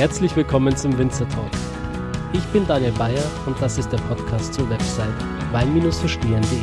[0.00, 1.50] Herzlich willkommen zum Winzer Talk.
[2.32, 5.12] Ich bin Daniel Bayer und das ist der Podcast zur Website
[5.52, 6.58] wein-verstehen.de.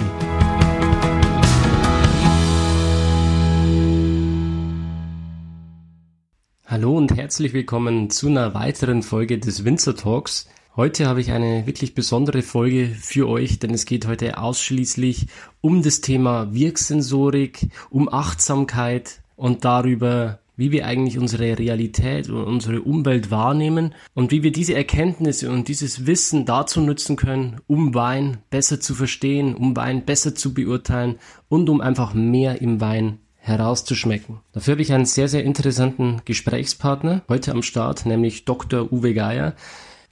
[6.65, 10.49] Hallo und herzlich willkommen zu einer weiteren Folge des Winzer Talks.
[10.75, 15.27] Heute habe ich eine wirklich besondere Folge für euch, denn es geht heute ausschließlich
[15.61, 22.81] um das Thema Wirksensorik, um Achtsamkeit und darüber, wie wir eigentlich unsere Realität und unsere
[22.81, 28.39] Umwelt wahrnehmen und wie wir diese Erkenntnisse und dieses Wissen dazu nutzen können, um Wein
[28.49, 34.39] besser zu verstehen, um Wein besser zu beurteilen und um einfach mehr im Wein herauszuschmecken.
[34.51, 38.91] Dafür habe ich einen sehr, sehr interessanten Gesprächspartner heute am Start, nämlich Dr.
[38.91, 39.53] Uwe Geier.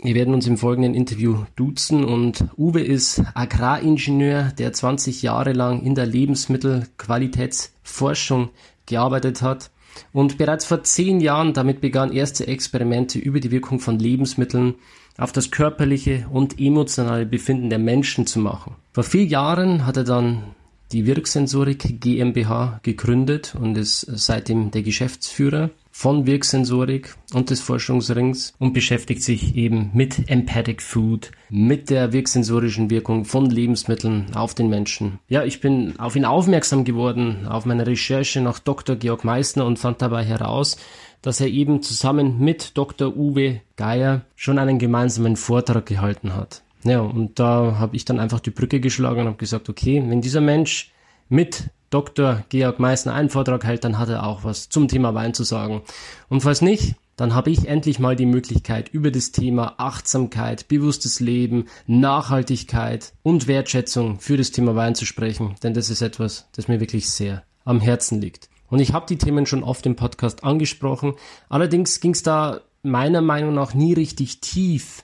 [0.02, 5.82] Wir werden uns im folgenden Interview duzen und Uwe ist Agraringenieur, der 20 Jahre lang
[5.82, 8.50] in der Lebensmittelqualitätsforschung
[8.86, 9.72] gearbeitet hat
[10.14, 14.76] und bereits vor zehn Jahren damit begann, erste Experimente über die Wirkung von Lebensmitteln
[15.18, 18.76] auf das körperliche und emotionale Befinden der Menschen zu machen.
[18.94, 20.44] Vor vier Jahren hat er dann
[20.92, 28.74] die Wirksensorik GmbH gegründet und ist seitdem der Geschäftsführer von Wirksensorik und des Forschungsrings und
[28.74, 35.20] beschäftigt sich eben mit Empathic Food, mit der wirksensorischen Wirkung von Lebensmitteln auf den Menschen.
[35.30, 38.98] Ja, ich bin auf ihn aufmerksam geworden auf meiner Recherche nach Dr.
[38.98, 40.76] Georg Meissner und fand dabei heraus,
[41.22, 43.16] dass er eben zusammen mit Dr.
[43.16, 46.62] Uwe Geier schon einen gemeinsamen Vortrag gehalten hat.
[46.84, 50.20] Ja, und da habe ich dann einfach die Brücke geschlagen und habe gesagt, okay, wenn
[50.20, 50.92] dieser Mensch
[51.30, 52.44] mit Dr.
[52.50, 55.82] Georg Meissner einen Vortrag hält, dann hat er auch was zum Thema Wein zu sagen.
[56.30, 61.20] Und falls nicht, dann habe ich endlich mal die Möglichkeit, über das Thema Achtsamkeit, bewusstes
[61.20, 66.68] Leben, Nachhaltigkeit und Wertschätzung für das Thema Wein zu sprechen, denn das ist etwas, das
[66.68, 68.50] mir wirklich sehr am Herzen liegt.
[68.68, 71.14] Und ich habe die Themen schon oft im Podcast angesprochen,
[71.48, 75.04] allerdings ging es da meiner Meinung nach nie richtig tief.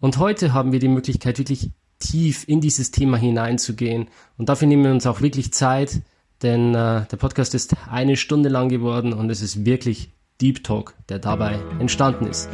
[0.00, 4.08] Und heute haben wir die Möglichkeit, wirklich tief in dieses Thema hineinzugehen.
[4.38, 6.00] Und dafür nehmen wir uns auch wirklich Zeit,
[6.42, 10.94] denn äh, der Podcast ist eine Stunde lang geworden und es ist wirklich Deep Talk,
[11.08, 12.48] der dabei entstanden ist.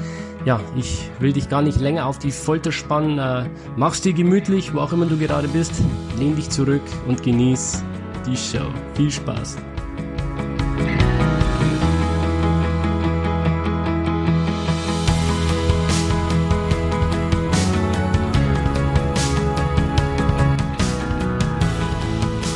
[0.45, 3.19] Ja, ich will dich gar nicht länger auf die Folter spannen.
[3.19, 5.73] Äh, mach's dir gemütlich, wo auch immer du gerade bist.
[6.19, 7.83] Lehn dich zurück und genieß
[8.27, 8.67] die Show.
[8.95, 9.57] Viel Spaß.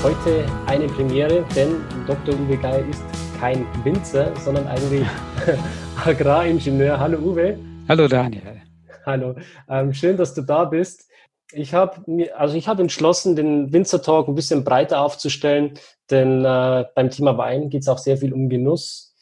[0.02, 2.34] Heute eine Premiere, denn Dr.
[2.34, 3.02] Uwe Geier ist
[3.38, 5.06] kein Winzer, sondern eigentlich
[6.04, 6.98] Agraringenieur.
[6.98, 7.58] Hallo Uwe.
[7.86, 8.62] Hallo Daniel.
[9.04, 9.34] Hallo,
[9.68, 11.06] ähm, schön, dass du da bist.
[11.52, 15.74] Ich habe also ich habe entschlossen, den Winzer Talk ein bisschen breiter aufzustellen,
[16.08, 19.14] denn äh, beim Thema Wein geht es auch sehr viel um Genuss.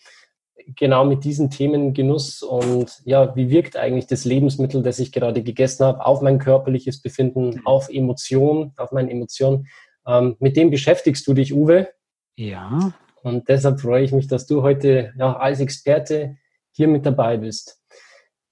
[0.77, 5.43] Genau mit diesen Themen Genuss und ja, wie wirkt eigentlich das Lebensmittel, das ich gerade
[5.43, 7.67] gegessen habe, auf mein körperliches Befinden, mhm.
[7.67, 9.67] auf Emotionen, auf meine Emotionen.
[10.09, 11.89] Ähm, mit dem beschäftigst du dich, Uwe.
[12.37, 12.95] Ja.
[13.23, 16.37] Und deshalb freue ich mich, dass du heute ja, als Experte
[16.73, 17.81] hier mit dabei bist.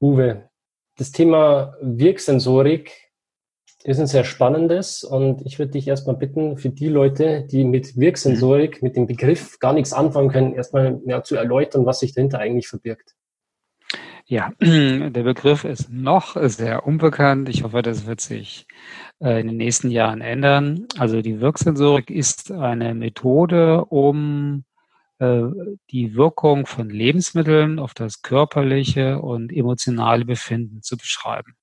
[0.01, 0.51] Uwe,
[0.97, 2.93] das Thema Wirksensorik
[3.85, 7.97] ist ein sehr spannendes und ich würde dich erstmal bitten, für die Leute, die mit
[7.97, 12.41] Wirksensorik, mit dem Begriff gar nichts anfangen können, erstmal ja, zu erläutern, was sich dahinter
[12.41, 13.15] eigentlich verbirgt.
[14.29, 17.49] Ja, der Begriff ist noch sehr unbekannt.
[17.49, 18.67] Ich hoffe, das wird sich
[19.21, 20.89] äh, in den nächsten Jahren ändern.
[20.99, 24.65] Also die Wirksensorik ist eine Methode, um
[25.21, 25.43] äh,
[25.91, 31.55] die Wirkung von Lebensmitteln auf das körperliche und emotionale Befinden zu beschreiben.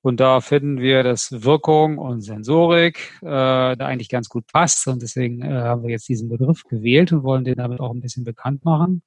[0.00, 4.88] Und da finden wir, dass Wirkung und Sensorik äh, da eigentlich ganz gut passt.
[4.88, 8.00] Und deswegen äh, haben wir jetzt diesen Begriff gewählt und wollen den damit auch ein
[8.00, 9.02] bisschen bekannt machen.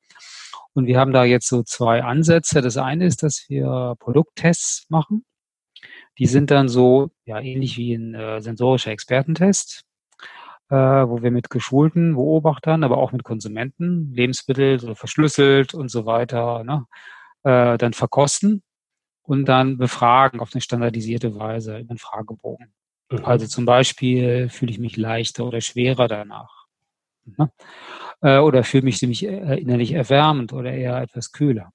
[0.75, 2.62] Und wir haben da jetzt so zwei Ansätze.
[2.62, 5.24] Das eine ist, dass wir Produkttests machen.
[6.18, 9.83] Die sind dann so ja ähnlich wie ein äh, sensorischer Expertentest,
[10.69, 16.06] äh, wo wir mit geschulten Beobachtern, aber auch mit Konsumenten Lebensmittel so verschlüsselt und so
[16.06, 16.86] weiter ne,
[17.44, 18.62] äh, dann verkosten
[19.24, 22.74] und dann befragen auf eine standardisierte Weise in einen Fragebogen.
[23.12, 23.25] Mhm.
[23.25, 26.54] Also zum Beispiel fühle ich mich leichter oder schwerer danach.
[27.25, 27.51] Ne?
[28.22, 31.72] Äh, oder fühle mich nämlich äh, innerlich erwärmend oder eher etwas kühler.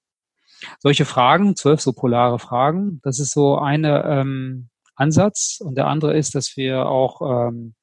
[0.78, 5.60] Solche Fragen, zwölf so polare Fragen, das ist so eine ähm, Ansatz.
[5.60, 7.74] Und der andere ist, dass wir auch ähm,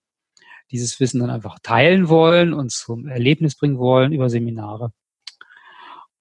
[0.71, 4.91] dieses Wissen dann einfach teilen wollen und zum Erlebnis bringen wollen über Seminare.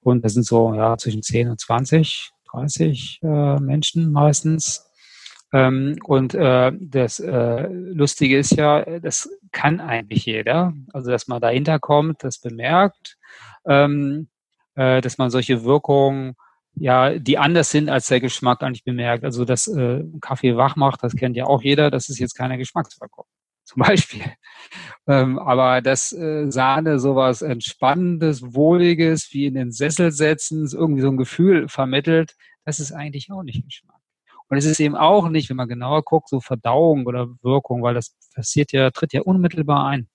[0.01, 4.86] Und das sind so ja, zwischen 10 und 20, 30 äh, Menschen meistens.
[5.57, 10.75] Ähm, und äh, das äh, Lustige ist ja, das kann eigentlich jeder.
[10.93, 13.17] Also, dass man dahinter kommt, das bemerkt,
[13.67, 14.29] ähm,
[14.75, 16.37] äh, dass man solche Wirkungen
[16.79, 19.25] ja, die anders sind als der Geschmack eigentlich bemerkt.
[19.25, 22.59] Also dass äh, Kaffee wach macht, das kennt ja auch jeder, das ist jetzt keine
[22.59, 23.33] Geschmacksverkopplung.
[23.65, 24.23] Zum Beispiel.
[25.09, 31.09] Ähm, aber dass äh, Sahne sowas Entspannendes, Wohliges, wie in den Sessel setzen, irgendwie so
[31.09, 33.96] ein Gefühl vermittelt, das ist eigentlich auch nicht Geschmack.
[34.49, 37.95] Und es ist eben auch nicht, wenn man genauer guckt, so Verdauung oder Wirkung, weil
[37.95, 40.09] das passiert ja, tritt ja unmittelbar ein.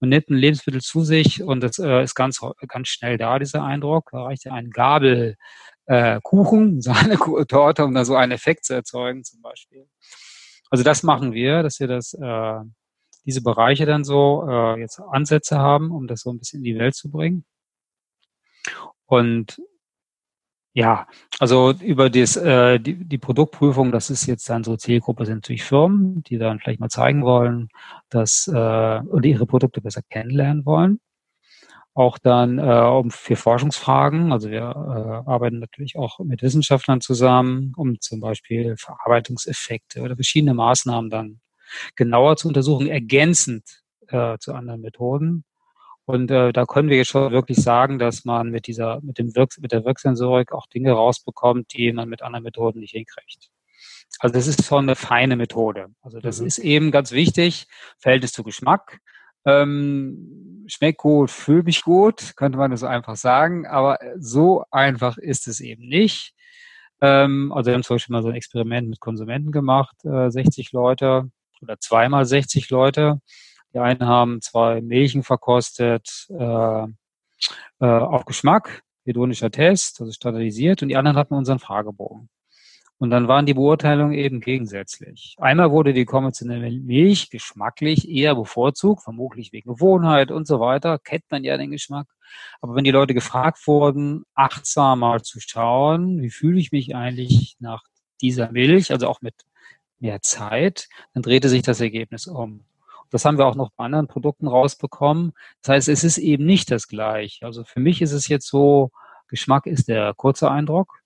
[0.00, 3.64] Man nimmt ein Lebensmittel zu sich und das äh, ist ganz, ganz schnell da, dieser
[3.64, 4.10] Eindruck.
[4.12, 5.36] Da reicht ja ein Gabel
[5.86, 9.88] äh, Kuchen, Sahnetorte, um da so einen Effekt zu erzeugen zum Beispiel.
[10.70, 12.60] Also das machen wir, dass wir das, äh,
[13.24, 16.78] diese Bereiche dann so äh, jetzt Ansätze haben, um das so ein bisschen in die
[16.78, 17.44] Welt zu bringen.
[19.06, 19.60] Und
[20.74, 21.06] ja,
[21.38, 25.62] also über das, äh, die, die Produktprüfung, das ist jetzt dann so Zielgruppe sind natürlich
[25.62, 27.68] Firmen, die dann vielleicht mal zeigen wollen,
[28.10, 30.98] dass äh, oder ihre Produkte besser kennenlernen wollen.
[31.94, 37.72] Auch dann äh, um für Forschungsfragen, also wir äh, arbeiten natürlich auch mit Wissenschaftlern zusammen,
[37.76, 41.40] um zum Beispiel Verarbeitungseffekte oder verschiedene Maßnahmen dann
[41.94, 45.44] genauer zu untersuchen, ergänzend äh, zu anderen Methoden.
[46.06, 49.34] Und äh, da können wir jetzt schon wirklich sagen, dass man mit dieser, mit dem
[49.34, 53.50] Wirk mit der Wirksensorik auch Dinge rausbekommt, die man mit anderen Methoden nicht hinkriegt.
[54.18, 55.88] Also das ist schon eine feine Methode.
[56.02, 56.46] Also das mhm.
[56.46, 57.66] ist eben ganz wichtig.
[57.98, 59.00] Verhältnis zu Geschmack.
[59.46, 63.66] Ähm, schmeckt gut, fühlt mich gut, könnte man das so einfach sagen.
[63.66, 66.34] Aber so einfach ist es eben nicht.
[67.00, 70.72] Ähm, also wir haben zum Beispiel mal so ein Experiment mit Konsumenten gemacht, äh, 60
[70.72, 71.30] Leute
[71.60, 73.20] oder zweimal 60 Leute.
[73.74, 76.86] Die einen haben zwei Milchen verkostet äh,
[77.80, 82.28] äh, auf Geschmack, hedonischer Test, also standardisiert, und die anderen hatten unseren Fragebogen.
[82.98, 85.34] Und dann waren die Beurteilungen eben gegensätzlich.
[85.38, 91.24] Einmal wurde die konventionelle Milch geschmacklich eher bevorzugt, vermutlich wegen Gewohnheit und so weiter, kennt
[91.28, 92.06] man ja den Geschmack.
[92.60, 97.56] Aber wenn die Leute gefragt wurden, achtsam mal zu schauen, wie fühle ich mich eigentlich
[97.58, 97.82] nach
[98.22, 99.34] dieser Milch, also auch mit
[99.98, 102.64] mehr Zeit, dann drehte sich das Ergebnis um.
[103.14, 105.34] Das haben wir auch noch bei anderen Produkten rausbekommen.
[105.62, 107.46] Das heißt, es ist eben nicht das gleiche.
[107.46, 108.90] Also für mich ist es jetzt so,
[109.28, 110.98] Geschmack ist der kurze Eindruck.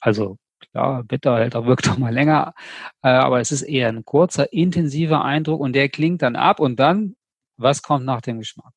[0.00, 0.38] Also
[0.72, 2.54] klar, bitter hält auch wirkt auch mal länger,
[3.02, 6.80] äh, aber es ist eher ein kurzer, intensiver Eindruck und der klingt dann ab und
[6.80, 7.16] dann,
[7.58, 8.72] was kommt nach dem Geschmack?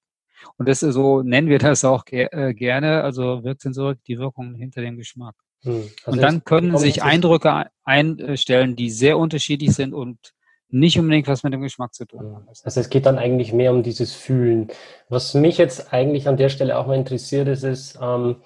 [0.58, 4.82] Und das ist so, nennen wir das auch äh, gerne, also Wirksensorik, die Wirkung hinter
[4.82, 5.36] dem Geschmack.
[5.62, 5.90] Hm.
[6.04, 10.34] Also und dann können sich Eindrücke einstellen, die sehr unterschiedlich sind und
[10.74, 12.48] nicht unbedingt was mit dem Geschmack zu tun haben.
[12.64, 14.70] Also es geht dann eigentlich mehr um dieses Fühlen.
[15.08, 18.38] Was mich jetzt eigentlich an der Stelle auch mal interessiert ist, ist, ähm,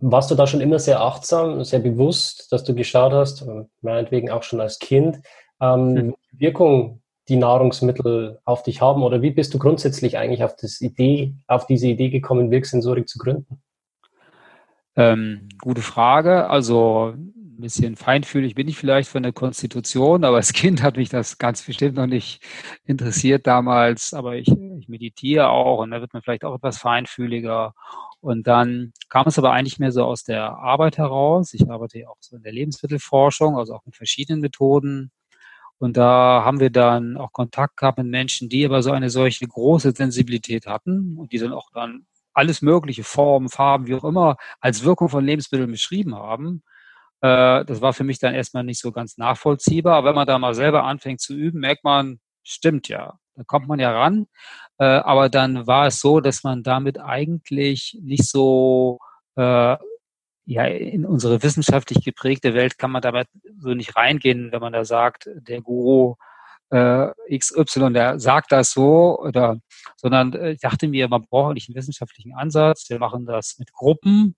[0.00, 3.46] warst du da schon immer sehr achtsam, sehr bewusst, dass du geschaut hast,
[3.80, 5.20] meinetwegen auch schon als Kind,
[5.60, 6.14] ähm, mhm.
[6.32, 11.34] Wirkung die Nahrungsmittel auf dich haben oder wie bist du grundsätzlich eigentlich auf, das Idee,
[11.46, 13.60] auf diese Idee gekommen, Wirksensorik zu gründen?
[14.96, 16.50] Ähm, gute Frage.
[16.50, 17.14] Also
[17.58, 21.38] ein bisschen feinfühlig bin ich vielleicht von der Konstitution, aber als Kind hat mich das
[21.38, 22.42] ganz bestimmt noch nicht
[22.84, 24.14] interessiert damals.
[24.14, 27.74] Aber ich, ich meditiere auch und da wird man vielleicht auch etwas feinfühliger.
[28.20, 31.52] Und dann kam es aber eigentlich mehr so aus der Arbeit heraus.
[31.54, 35.10] Ich arbeite ja auch so in der Lebensmittelforschung, also auch mit verschiedenen Methoden.
[35.78, 39.46] Und da haben wir dann auch Kontakt gehabt mit Menschen, die aber so eine solche
[39.46, 44.36] große Sensibilität hatten und die dann auch dann alles mögliche Formen, Farben, wie auch immer,
[44.60, 46.62] als Wirkung von Lebensmitteln beschrieben haben.
[47.20, 49.96] Äh, das war für mich dann erstmal nicht so ganz nachvollziehbar.
[49.96, 53.18] Aber wenn man da mal selber anfängt zu üben, merkt man, stimmt ja.
[53.34, 54.26] Da kommt man ja ran.
[54.78, 58.98] Äh, aber dann war es so, dass man damit eigentlich nicht so
[59.36, 59.76] äh,
[60.50, 64.84] ja, in unsere wissenschaftlich geprägte Welt kann man damit so nicht reingehen, wenn man da
[64.84, 66.14] sagt, der Guru
[66.70, 69.58] äh, XY, der sagt das so, oder,
[69.96, 72.88] sondern ich dachte mir, man braucht nicht einen wissenschaftlichen Ansatz.
[72.88, 74.36] Wir machen das mit Gruppen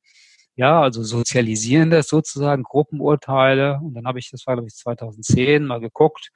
[0.57, 3.79] ja, also sozialisieren das sozusagen, Gruppenurteile.
[3.83, 6.31] Und dann habe ich, das war glaube ich 2010, mal geguckt.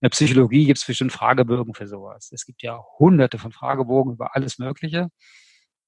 [0.00, 2.30] In der Psychologie gibt es bestimmt Fragebögen für sowas.
[2.32, 5.08] Es gibt ja hunderte von Fragebogen über alles Mögliche.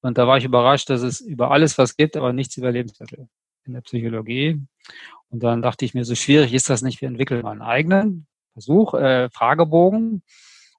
[0.03, 3.29] Und da war ich überrascht, dass es über alles was gibt, aber nichts über Lebensmittel
[3.65, 4.61] in der Psychologie.
[5.31, 8.27] Und dann dachte ich mir, so schwierig ist das nicht, wir entwickeln mal einen eigenen
[8.53, 10.23] Versuch, äh, Fragebogen,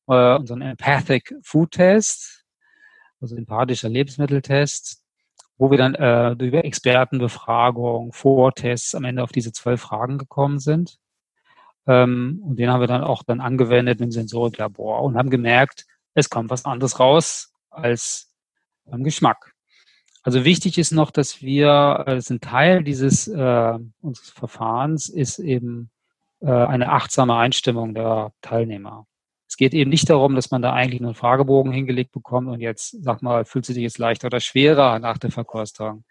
[0.07, 2.45] äh, unseren Empathic Food Test,
[3.19, 5.04] also empathischer Lebensmitteltest
[5.57, 10.97] wo wir dann äh, über Expertenbefragung, Vortests am Ende auf diese zwölf Fragen gekommen sind.
[11.87, 16.29] Ähm, und den haben wir dann auch dann angewendet im Sensoriklabor und haben gemerkt, es
[16.29, 18.31] kommt was anderes raus als
[18.85, 19.53] beim Geschmack.
[20.23, 25.07] Also wichtig ist noch, dass wir, äh, das ist ein Teil dieses äh, unseres Verfahrens,
[25.07, 25.91] ist eben
[26.41, 29.05] äh, eine achtsame Einstimmung der Teilnehmer.
[29.55, 32.59] Es geht eben nicht darum, dass man da eigentlich nur einen Fragebogen hingelegt bekommt und
[32.59, 36.03] jetzt, sag mal, fühlt sie sich jetzt leichter oder schwerer nach der Verkostung.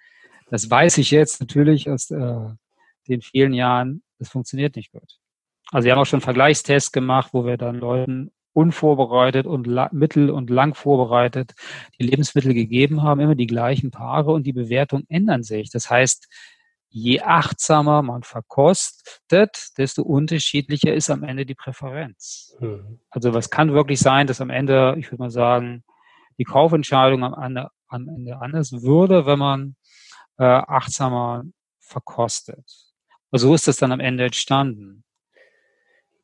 [0.49, 2.49] das weiß ich jetzt natürlich aus äh,
[3.07, 5.19] den vielen Jahren, das funktioniert nicht gut.
[5.71, 10.49] Also wir haben auch schon Vergleichstests gemacht, wo wir dann Leuten unvorbereitet und mittel- und
[10.49, 11.53] lang vorbereitet
[11.99, 15.69] die Lebensmittel gegeben haben, immer die gleichen Paare und die Bewertungen ändern sich.
[15.69, 16.29] Das heißt,
[16.95, 22.57] je achtsamer man verkostet, desto unterschiedlicher ist am Ende die Präferenz.
[22.61, 23.01] Mhm.
[23.11, 25.83] Also was kann wirklich sein, dass am Ende, ich würde mal sagen,
[26.39, 29.77] die Kaufentscheidung am Ende, am Ende anders würde, wenn man
[30.39, 31.43] äh, achtsamer
[31.81, 32.65] verkostet.
[33.31, 35.03] Und so ist das dann am Ende entstanden.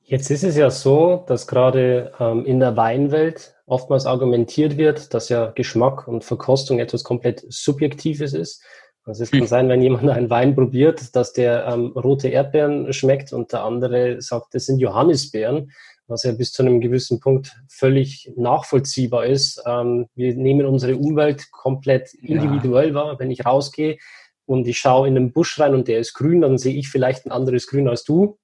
[0.03, 5.29] Jetzt ist es ja so, dass gerade ähm, in der Weinwelt oftmals argumentiert wird, dass
[5.31, 8.63] ja Geschmack und Verkostung etwas komplett Subjektives ist.
[9.11, 13.33] Also es kann sein, wenn jemand einen Wein probiert, dass der ähm, rote Erdbeeren schmeckt
[13.33, 15.73] und der andere sagt, das sind Johannisbeeren,
[16.07, 19.65] was ja bis zu einem gewissen Punkt völlig nachvollziehbar ist.
[19.67, 22.95] Ähm, wir nehmen unsere Umwelt komplett individuell ja.
[22.95, 23.19] wahr.
[23.19, 23.99] Wenn ich rausgehe
[24.47, 27.27] und ich schaue in den Busch rein und der ist grün, dann sehe ich vielleicht
[27.27, 28.39] ein anderes Grün als du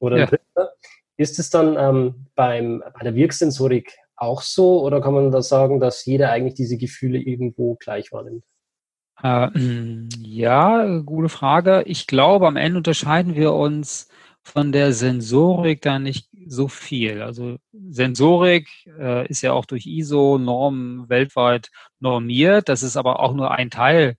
[0.00, 0.26] oder ein ja.
[0.26, 0.74] dritter.
[1.16, 5.80] Ist es dann ähm, beim, bei der Wirksensorik auch so oder kann man da sagen,
[5.80, 8.44] dass jeder eigentlich diese Gefühle irgendwo gleich wahrnimmt?
[9.22, 9.48] Äh,
[10.22, 11.82] ja, gute Frage.
[11.86, 14.08] Ich glaube, am Ende unterscheiden wir uns
[14.42, 17.22] von der Sensorik da nicht so viel.
[17.22, 22.68] Also Sensorik äh, ist ja auch durch ISO-Normen weltweit normiert.
[22.68, 24.16] Das ist aber auch nur ein Teil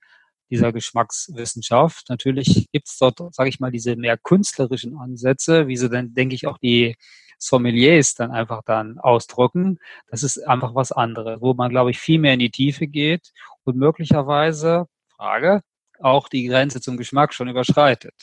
[0.52, 2.10] dieser Geschmackswissenschaft.
[2.10, 6.36] Natürlich gibt es dort, sage ich mal, diese mehr künstlerischen Ansätze, wie sie dann, denke
[6.36, 6.96] ich, auch die
[7.42, 9.80] Sommeliers dann einfach dann ausdrücken.
[10.10, 13.32] Das ist einfach was anderes, wo man, glaube ich, viel mehr in die Tiefe geht
[13.64, 15.62] und möglicherweise, Frage,
[16.00, 18.14] auch die Grenze zum Geschmack schon überschreitet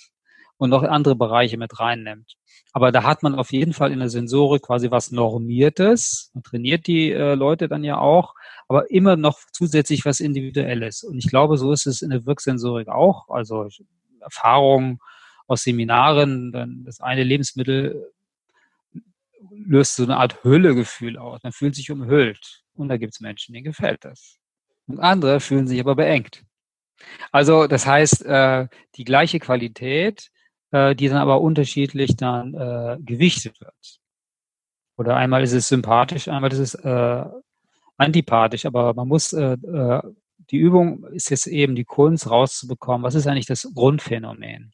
[0.56, 2.34] und noch andere Bereiche mit reinnimmt.
[2.72, 6.30] Aber da hat man auf jeden Fall in der Sensorik quasi was Normiertes.
[6.34, 8.34] Man trainiert die äh, Leute dann ja auch,
[8.68, 11.02] aber immer noch zusätzlich was Individuelles.
[11.02, 13.28] Und ich glaube, so ist es in der Wirksensorik auch.
[13.30, 13.68] Also
[14.20, 15.00] Erfahrungen
[15.48, 18.12] aus Seminaren, dann das eine Lebensmittel
[19.50, 21.42] löst so eine Art Hüllegefühl aus.
[21.42, 22.62] Man fühlt sich umhüllt.
[22.75, 24.38] Und da gibt es Menschen, denen gefällt das.
[24.87, 26.45] Und andere fühlen sich aber beengt.
[27.30, 30.30] Also das heißt, äh, die gleiche Qualität,
[30.71, 34.00] äh, die dann aber unterschiedlich dann äh, gewichtet wird.
[34.97, 37.25] Oder einmal ist es sympathisch, einmal ist es äh,
[37.97, 40.02] antipathisch, aber man muss, äh, äh,
[40.50, 44.73] die Übung ist jetzt eben die Kunst rauszubekommen, was ist eigentlich das Grundphänomen?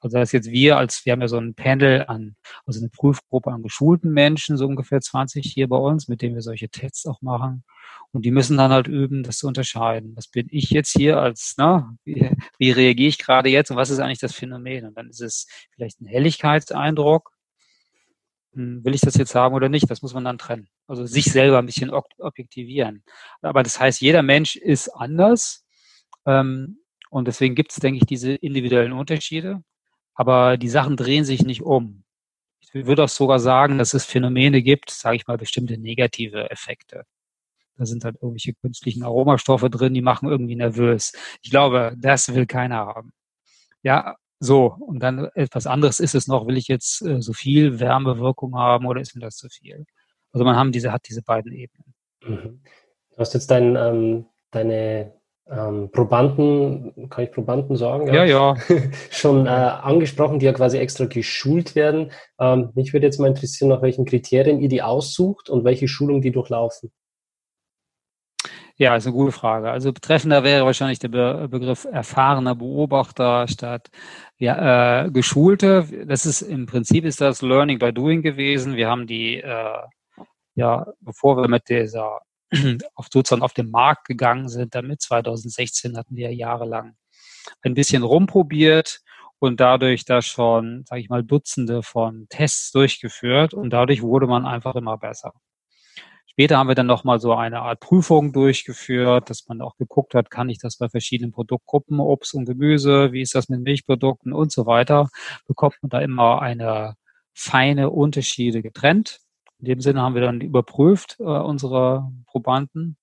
[0.00, 2.36] Also das jetzt wir als, wir haben ja so ein Panel an,
[2.66, 6.42] also eine Prüfgruppe an geschulten Menschen, so ungefähr 20 hier bei uns, mit denen wir
[6.42, 7.64] solche Tests auch machen.
[8.12, 10.14] Und die müssen dann halt üben, das zu unterscheiden.
[10.16, 13.90] Was bin ich jetzt hier als, na, wie, wie reagiere ich gerade jetzt und was
[13.90, 14.86] ist eigentlich das Phänomen?
[14.86, 17.30] Und dann ist es vielleicht ein Helligkeitseindruck.
[18.54, 19.90] Hm, will ich das jetzt haben oder nicht?
[19.90, 20.68] Das muss man dann trennen.
[20.86, 23.02] Also sich selber ein bisschen objektivieren.
[23.42, 25.64] Aber das heißt, jeder Mensch ist anders.
[26.26, 29.62] Ähm, und deswegen gibt es, denke ich, diese individuellen Unterschiede.
[30.16, 32.02] Aber die Sachen drehen sich nicht um.
[32.60, 37.04] Ich würde auch sogar sagen, dass es Phänomene gibt, sage ich mal, bestimmte negative Effekte.
[37.76, 41.12] Da sind halt irgendwelche künstlichen Aromastoffe drin, die machen irgendwie nervös.
[41.42, 43.12] Ich glaube, das will keiner haben.
[43.82, 44.74] Ja, so.
[44.80, 46.46] Und dann etwas anderes ist es noch.
[46.46, 49.84] Will ich jetzt äh, so viel Wärmewirkung haben oder ist mir das zu viel?
[50.32, 51.94] Also man haben diese, hat diese beiden Ebenen.
[52.22, 52.62] Mhm.
[53.10, 55.15] Du hast jetzt dein, ähm, deine
[55.48, 58.06] ähm, Probanden, kann ich Probanden sagen?
[58.08, 58.54] Ja, ja.
[58.54, 58.56] ja.
[59.10, 62.10] schon äh, angesprochen, die ja quasi extra geschult werden.
[62.40, 66.20] Ähm, mich würde jetzt mal interessieren, nach welchen Kriterien ihr die aussucht und welche Schulung
[66.20, 66.90] die durchlaufen.
[68.78, 69.70] Ja, ist eine gute Frage.
[69.70, 73.88] Also betreffender wäre wahrscheinlich der Be Begriff erfahrener Beobachter statt
[74.36, 75.86] ja, äh, geschulte.
[76.06, 78.76] Das ist im Prinzip ist das Learning by Doing gewesen.
[78.76, 79.78] Wir haben die äh,
[80.56, 82.20] ja, bevor wir mit dieser
[82.94, 86.96] auf sozusagen auf den Markt gegangen sind, damit 2016 hatten wir jahrelang
[87.62, 89.00] ein bisschen rumprobiert
[89.38, 94.46] und dadurch da schon, sage ich mal, Dutzende von Tests durchgeführt und dadurch wurde man
[94.46, 95.34] einfach immer besser.
[96.26, 100.30] Später haben wir dann nochmal so eine Art Prüfung durchgeführt, dass man auch geguckt hat,
[100.30, 104.52] kann ich das bei verschiedenen Produktgruppen, Obst und Gemüse, wie ist das mit Milchprodukten und
[104.52, 105.08] so weiter,
[105.46, 106.96] bekommt man da immer eine
[107.32, 109.20] feine Unterschiede getrennt.
[109.58, 112.96] In dem Sinne haben wir dann überprüft, äh, unsere Probanden.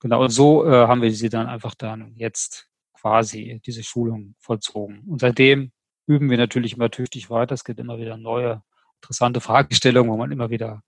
[0.00, 5.00] Genau, und so äh, haben wir sie dann einfach dann jetzt quasi diese Schulung vollzogen.
[5.06, 5.72] Und seitdem
[6.06, 7.54] üben wir natürlich immer tüchtig weiter.
[7.54, 8.62] Es gibt immer wieder neue
[9.00, 10.82] interessante Fragestellungen, wo man immer wieder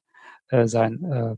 [0.48, 1.36] äh, sein, äh,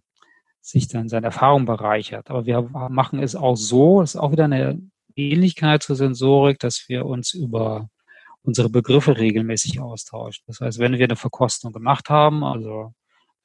[0.60, 2.30] sich dann seine Erfahrung bereichert.
[2.30, 4.80] Aber wir machen es auch so, es ist auch wieder eine
[5.16, 7.88] Ähnlichkeit zur Sensorik, dass wir uns über
[8.42, 10.44] unsere Begriffe regelmäßig austauschen.
[10.46, 12.94] Das heißt, wenn wir eine Verkostung gemacht haben, also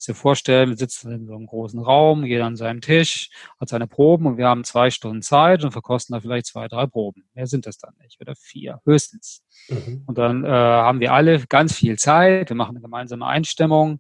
[0.06, 3.88] Dir vorstellen, wir sitzen in so einem großen Raum, jeder an seinem Tisch, hat seine
[3.88, 7.28] Proben und wir haben zwei Stunden Zeit und verkosten da vielleicht zwei, drei Proben.
[7.34, 9.44] Mehr sind das dann nicht oder vier, höchstens.
[9.70, 10.04] Mhm.
[10.06, 14.00] Und dann äh, haben wir alle ganz viel Zeit, wir machen eine gemeinsame Einstimmung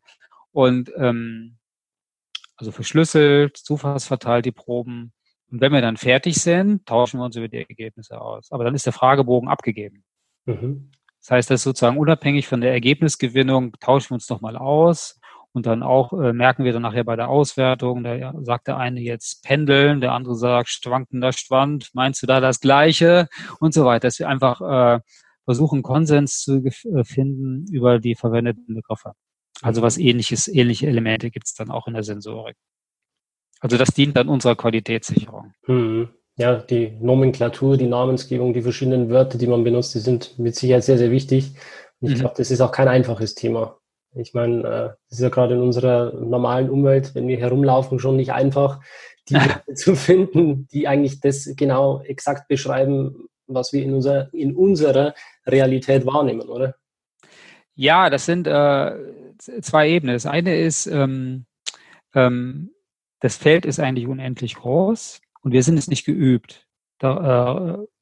[0.51, 1.57] und ähm,
[2.55, 5.11] also verschlüsselt, zufallsverteilt die Proben.
[5.51, 8.51] Und wenn wir dann fertig sind, tauschen wir uns über die Ergebnisse aus.
[8.51, 10.03] Aber dann ist der Fragebogen abgegeben.
[10.45, 10.91] Mhm.
[11.19, 15.19] Das heißt, das ist sozusagen unabhängig von der Ergebnisgewinnung, tauschen wir uns nochmal aus
[15.55, 18.99] und dann auch äh, merken wir dann nachher bei der Auswertung, da sagt der eine
[18.99, 23.27] jetzt pendeln, der andere sagt schwankender Schwand, meinst du da das Gleiche
[23.59, 24.99] und so weiter, dass wir einfach äh,
[25.45, 29.13] versuchen, Konsens zu äh, finden über die verwendeten Begriffe.
[29.61, 32.57] Also was ähnliches, ähnliche Elemente gibt es dann auch in der Sensorik.
[33.61, 35.53] Also das dient dann unserer Qualitätssicherung.
[35.65, 40.55] Mhm ja, die Nomenklatur, die Namensgebung, die verschiedenen Wörter, die man benutzt, die sind mit
[40.55, 41.53] Sicherheit sehr, sehr wichtig.
[42.01, 42.19] Und ich mhm.
[42.21, 43.79] glaube, das ist auch kein einfaches Thema.
[44.15, 48.15] Ich meine, äh, das ist ja gerade in unserer normalen Umwelt, wenn wir herumlaufen, schon
[48.15, 48.79] nicht einfach,
[49.29, 49.35] die
[49.75, 55.13] zu finden, die eigentlich das genau exakt beschreiben, was wir in, unser, in unserer
[55.45, 56.75] Realität wahrnehmen, oder?
[57.75, 58.95] Ja, das sind äh,
[59.37, 60.15] zwei Ebenen.
[60.15, 61.45] Das eine ist, ähm,
[62.13, 62.71] ähm,
[63.19, 65.21] das Feld ist eigentlich unendlich groß.
[65.41, 66.67] Und wir sind es nicht geübt,
[66.99, 67.94] darüber äh,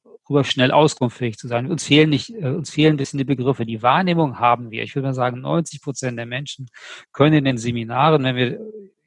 [0.44, 1.70] schnell auskunftsfähig zu sein.
[1.70, 3.66] Uns fehlen nicht, äh, uns fehlen ein bisschen die Begriffe.
[3.66, 4.84] Die Wahrnehmung haben wir.
[4.84, 6.70] Ich würde mal sagen, 90 Prozent der Menschen
[7.12, 8.60] können in den Seminaren, wenn wir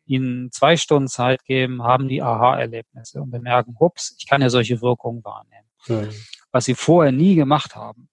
[0.07, 4.81] ihnen zwei Stunden Zeit geben, haben die Aha-Erlebnisse und bemerken, hups, ich kann ja solche
[4.81, 5.67] Wirkungen wahrnehmen.
[5.89, 6.15] Mhm.
[6.53, 8.09] Was sie vorher nie gemacht haben.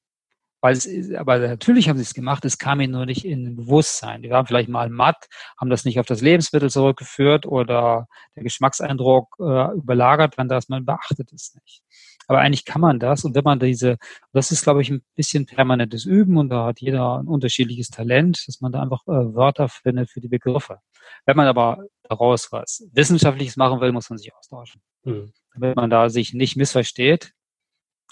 [0.64, 4.22] Weil es, aber natürlich haben sie es gemacht, es kam ihnen nur nicht in Bewusstsein.
[4.22, 5.28] Die waren vielleicht mal matt,
[5.60, 8.08] haben das nicht auf das Lebensmittel zurückgeführt oder
[8.38, 11.84] der Geschmackseindruck äh, überlagert dann das, man beachtet es nicht.
[12.28, 13.98] Aber eigentlich kann man das und wenn man diese,
[14.32, 18.44] das ist glaube ich ein bisschen permanentes Üben und da hat jeder ein unterschiedliches Talent,
[18.48, 20.80] dass man da einfach äh, Wörter findet für die Begriffe.
[21.26, 24.82] Wenn man aber daraus was Wissenschaftliches machen will, muss man sich austauschen.
[25.04, 25.34] Mhm.
[25.54, 27.34] Damit man da sich nicht missversteht,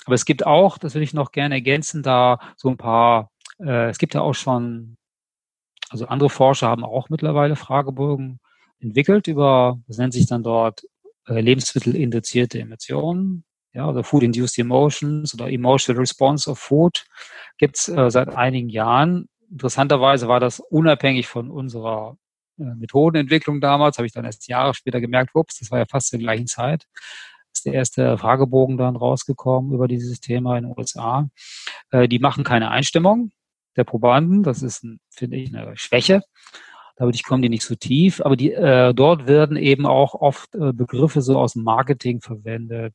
[0.06, 3.90] aber es gibt auch, das will ich noch gerne ergänzen, da so ein paar, äh,
[3.90, 4.98] es gibt ja auch schon,
[5.90, 8.40] also andere Forscher haben auch mittlerweile Fragebögen
[8.80, 10.84] entwickelt über, das nennt sich dann dort
[11.28, 17.06] äh, lebensmittelinduzierte Emotionen, ja, oder Food-Induced Emotions oder Emotional Response of Food
[17.58, 19.28] gibt's äh, seit einigen Jahren.
[19.50, 22.18] Interessanterweise war das unabhängig von unserer
[22.60, 26.10] äh, Methodenentwicklung damals, habe ich dann erst Jahre später gemerkt, ups, das war ja fast
[26.10, 26.88] zur gleichen Zeit
[27.54, 31.30] ist der erste Fragebogen dann rausgekommen über dieses Thema in den USA.
[31.92, 33.32] Äh, die machen keine Einstimmung
[33.76, 34.44] der Probanden.
[34.44, 36.22] Das ist, finde ich, eine Schwäche.
[37.02, 40.72] Dadurch kommen die nicht so tief, aber die, äh, dort werden eben auch oft äh,
[40.72, 42.94] Begriffe so aus Marketing verwendet,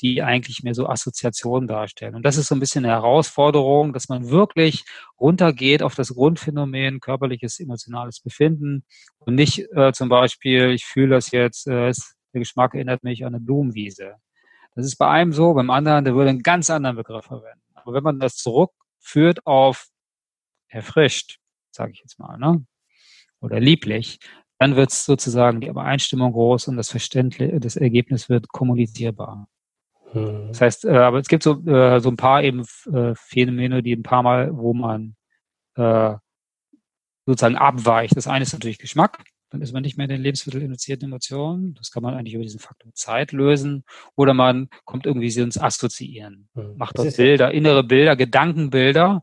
[0.00, 2.16] die eigentlich mehr so Assoziationen darstellen.
[2.16, 4.84] Und das ist so ein bisschen eine Herausforderung, dass man wirklich
[5.20, 8.82] runtergeht auf das Grundphänomen körperliches, emotionales Befinden
[9.20, 11.92] und nicht äh, zum Beispiel, ich fühle das jetzt, äh,
[12.34, 14.16] der Geschmack erinnert mich an eine Blumenwiese.
[14.74, 17.62] Das ist bei einem so, beim anderen, der würde einen ganz anderen Begriff verwenden.
[17.74, 19.86] Aber wenn man das zurückführt auf
[20.66, 21.38] erfrischt,
[21.70, 22.66] sage ich jetzt mal, ne?
[23.46, 24.18] Oder lieblich,
[24.58, 29.48] dann wird es sozusagen die Übereinstimmung groß und das Verständnis, das Ergebnis wird kommunizierbar.
[30.12, 30.48] Hm.
[30.48, 33.94] Das heißt, äh, aber es gibt so, äh, so ein paar eben äh, Phänomene, die
[33.94, 35.16] ein paar Mal, wo man
[35.76, 36.14] äh,
[37.26, 38.16] sozusagen abweicht.
[38.16, 39.24] Das eine ist natürlich Geschmack.
[39.50, 41.74] Dann ist man nicht mehr in den lebensmittelinduzierten Emotionen.
[41.74, 43.84] Das kann man eigentlich über diesen Faktor Zeit lösen.
[44.16, 46.48] Oder man kommt irgendwie sie uns assoziieren.
[46.54, 46.76] Mhm.
[46.76, 49.22] Macht dort Bilder, innere Bilder, Gedankenbilder,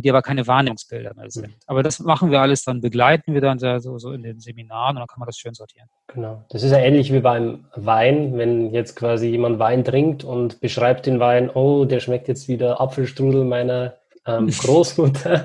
[0.00, 1.48] die aber keine Wahrnehmungsbilder mehr sind.
[1.48, 1.54] Mhm.
[1.66, 5.00] Aber das machen wir alles, dann begleiten wir dann so, so in den Seminaren und
[5.00, 5.88] dann kann man das schön sortieren.
[6.08, 6.44] Genau.
[6.50, 11.06] Das ist ja ähnlich wie beim Wein, wenn jetzt quasi jemand Wein trinkt und beschreibt
[11.06, 13.94] den Wein, oh, der schmeckt jetzt wieder Apfelstrudel meiner
[14.26, 15.44] ähm, Großmutter,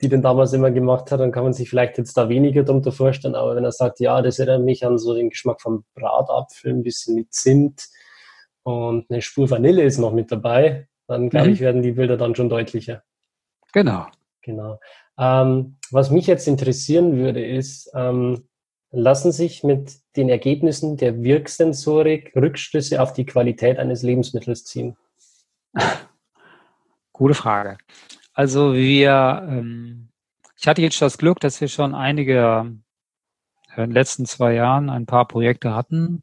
[0.00, 2.92] die den damals immer gemacht hat, dann kann man sich vielleicht jetzt da weniger darunter
[2.92, 3.34] vorstellen.
[3.34, 6.82] Aber wenn er sagt, ja, das erinnert mich an so den Geschmack vom Bratapfel, ein
[6.82, 7.88] bisschen mit Zimt
[8.62, 11.52] und eine Spur Vanille ist noch mit dabei, dann glaube mhm.
[11.54, 13.02] ich, werden die Bilder dann schon deutlicher.
[13.74, 14.06] Genau.
[14.42, 14.78] Genau.
[15.18, 18.48] Ähm, was mich jetzt interessieren würde, ist, ähm,
[18.92, 24.96] lassen sich mit den Ergebnissen der Wirksensorik Rückschlüsse auf die Qualität eines Lebensmittels ziehen?
[27.12, 27.78] Gute Frage.
[28.32, 30.08] Also wir, ähm,
[30.56, 32.72] ich hatte jetzt das Glück, dass wir schon einige
[33.74, 36.22] äh, in den letzten zwei Jahren ein paar Projekte hatten,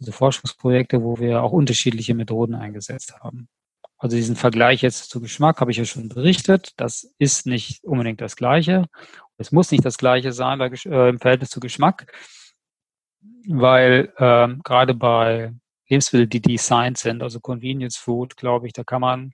[0.00, 3.48] also Forschungsprojekte, wo wir auch unterschiedliche Methoden eingesetzt haben.
[4.00, 6.72] Also diesen Vergleich jetzt zu Geschmack habe ich ja schon berichtet.
[6.78, 8.86] Das ist nicht unbedingt das Gleiche.
[9.36, 12.10] Es muss nicht das Gleiche sein bei, äh, im Verhältnis zu Geschmack,
[13.46, 15.52] weil äh, gerade bei
[15.90, 19.32] Lebensmitteln, die designt sind, also Convenience Food, glaube ich, da kann man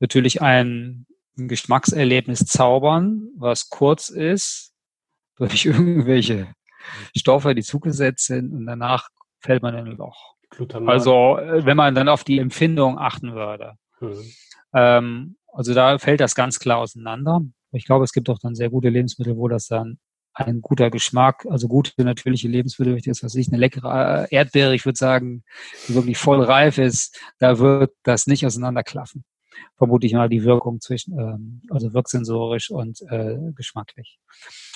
[0.00, 1.06] natürlich ein,
[1.38, 4.72] ein Geschmackserlebnis zaubern, was kurz ist,
[5.36, 6.52] durch irgendwelche
[7.16, 10.34] Stoffe, die zugesetzt sind und danach fällt man in ein Loch.
[10.50, 10.92] Glutamat.
[10.92, 13.76] Also äh, wenn man dann auf die Empfindung achten würde.
[14.00, 14.32] Mhm.
[14.74, 17.42] Ähm, also da fällt das ganz klar auseinander.
[17.72, 19.98] Ich glaube, es gibt auch dann sehr gute Lebensmittel, wo das dann
[20.32, 24.84] ein guter Geschmack, also gute natürliche Lebensmittel, das was ich, eine leckere äh, Erdbeere, ich
[24.84, 25.44] würde sagen,
[25.88, 29.24] die wirklich voll reif ist, da wird das nicht auseinanderklaffen.
[29.76, 34.18] Vermute ich mal die Wirkung zwischen, ähm, also wirksensorisch und äh, geschmacklich.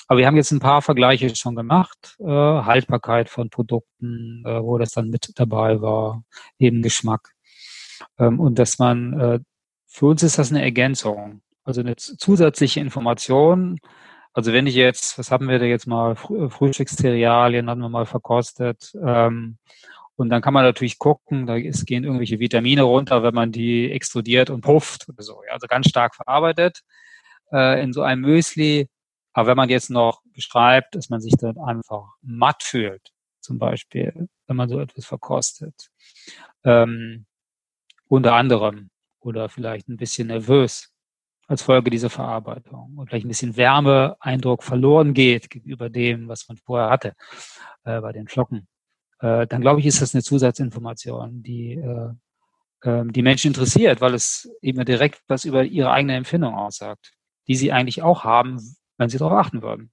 [0.07, 4.77] Aber wir haben jetzt ein paar Vergleiche schon gemacht, äh, Haltbarkeit von Produkten, äh, wo
[4.77, 6.23] das dann mit dabei war,
[6.59, 7.34] eben Geschmack.
[8.19, 9.39] Ähm, und dass man, äh,
[9.87, 13.79] für uns ist das eine Ergänzung, also eine zusätzliche Information,
[14.35, 18.05] also wenn ich jetzt, was haben wir da jetzt mal, äh, Frühstückszerealien hatten wir mal
[18.05, 18.93] verkostet.
[19.01, 19.57] Ähm,
[20.17, 23.91] und dann kann man natürlich gucken, da ist, gehen irgendwelche Vitamine runter, wenn man die
[23.91, 25.41] extrudiert und pufft oder so.
[25.47, 26.81] Ja, also ganz stark verarbeitet
[27.51, 28.89] äh, in so einem Müsli.
[29.33, 34.27] Aber wenn man jetzt noch beschreibt, dass man sich dann einfach matt fühlt, zum Beispiel,
[34.47, 35.89] wenn man so etwas verkostet,
[36.65, 37.25] ähm,
[38.07, 38.89] unter anderem,
[39.19, 40.91] oder vielleicht ein bisschen nervös,
[41.47, 46.57] als Folge dieser Verarbeitung und vielleicht ein bisschen Wärmeeindruck verloren geht gegenüber dem, was man
[46.57, 47.13] vorher hatte
[47.83, 48.67] äh, bei den Flocken,
[49.19, 52.09] äh, dann glaube ich, ist das eine Zusatzinformation, die äh,
[52.83, 57.13] ähm, die Menschen interessiert, weil es eben direkt was über ihre eigene Empfindung aussagt,
[57.47, 58.59] die sie eigentlich auch haben,
[58.97, 59.91] wenn sie darauf achten würden.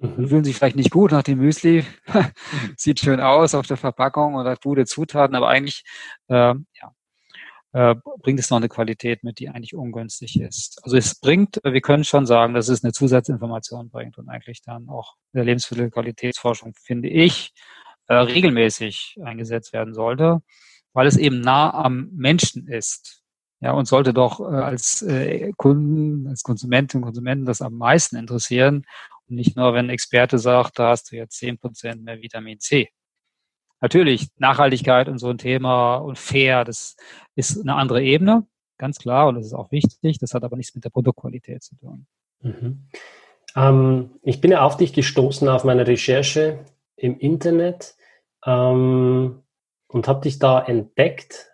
[0.00, 0.28] Mhm.
[0.28, 1.84] Fühlen sich vielleicht nicht gut nach dem Müsli,
[2.76, 5.84] sieht schön aus auf der Verpackung und hat gute Zutaten, aber eigentlich
[6.28, 6.92] äh, ja,
[7.72, 10.78] äh, bringt es noch eine Qualität mit, die eigentlich ungünstig ist.
[10.82, 14.88] Also es bringt, wir können schon sagen, dass es eine Zusatzinformation bringt und eigentlich dann
[14.88, 17.52] auch in der Lebensmittelqualitätsforschung, finde ich,
[18.08, 20.42] äh, regelmäßig eingesetzt werden sollte,
[20.92, 23.22] weil es eben nah am Menschen ist.
[23.60, 28.16] Ja, und sollte doch äh, als äh, Kunden, als Konsumentinnen und Konsumenten das am meisten
[28.16, 28.84] interessieren
[29.28, 32.58] und nicht nur, wenn ein Experte sagt, da hast du jetzt zehn Prozent mehr Vitamin
[32.58, 32.90] C
[33.82, 36.96] natürlich Nachhaltigkeit und so ein Thema und fair, das
[37.34, 38.46] ist eine andere Ebene,
[38.78, 40.18] ganz klar, und das ist auch wichtig.
[40.18, 42.06] Das hat aber nichts mit der Produktqualität zu tun.
[42.40, 42.88] Mhm.
[43.54, 46.60] Ähm, ich bin ja auf dich gestoßen auf meine Recherche
[46.96, 47.96] im Internet
[48.46, 49.42] ähm,
[49.88, 51.52] und habe dich da entdeckt,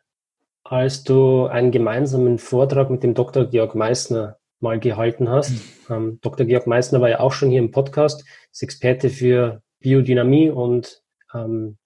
[0.63, 3.47] als du einen gemeinsamen Vortrag mit dem Dr.
[3.47, 5.51] Georg Meissner mal gehalten hast.
[5.89, 5.95] Mhm.
[5.95, 6.47] Ähm, Dr.
[6.47, 11.03] Georg Meissner war ja auch schon hier im Podcast, ist Experte für Biodynamie und
[11.35, 11.79] ähm,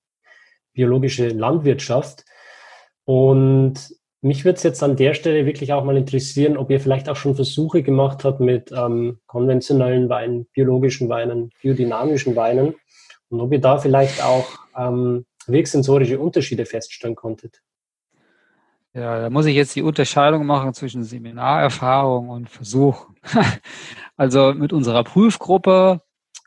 [0.73, 2.25] biologische Landwirtschaft.
[3.05, 3.75] Und
[4.21, 7.17] mich würde es jetzt an der Stelle wirklich auch mal interessieren, ob ihr vielleicht auch
[7.17, 12.77] schon Versuche gemacht habt mit ähm, konventionellen Weinen, biologischen Weinen, biodynamischen Weinen
[13.31, 14.47] und ob ihr da vielleicht auch
[14.79, 17.63] ähm, wirksensorische Unterschiede feststellen konntet.
[18.95, 23.07] Ja, da muss ich jetzt die Unterscheidung machen zwischen Seminarerfahrung und Versuch.
[24.17, 26.03] also mit unserer Prüfgruppe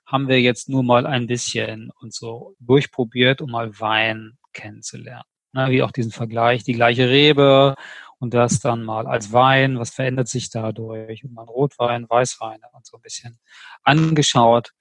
[0.06, 5.24] haben wir jetzt nur mal ein bisschen und so durchprobiert, um mal Wein kennenzulernen.
[5.52, 7.76] Na, wie auch diesen Vergleich, die gleiche Rebe
[8.20, 12.86] und das dann mal als Wein, was verändert sich dadurch und mal Rotwein, Weißweine und
[12.86, 13.40] so ein bisschen
[13.84, 14.72] angeschaut.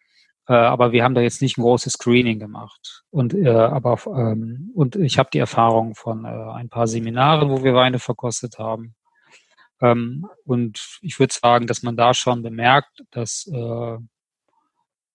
[0.48, 3.02] Äh, aber wir haben da jetzt nicht ein großes Screening gemacht.
[3.10, 7.64] Und äh, aber ähm, und ich habe die Erfahrung von äh, ein paar Seminaren, wo
[7.64, 8.94] wir Weine verkostet haben.
[9.80, 13.98] Ähm, und ich würde sagen, dass man da schon bemerkt, dass äh,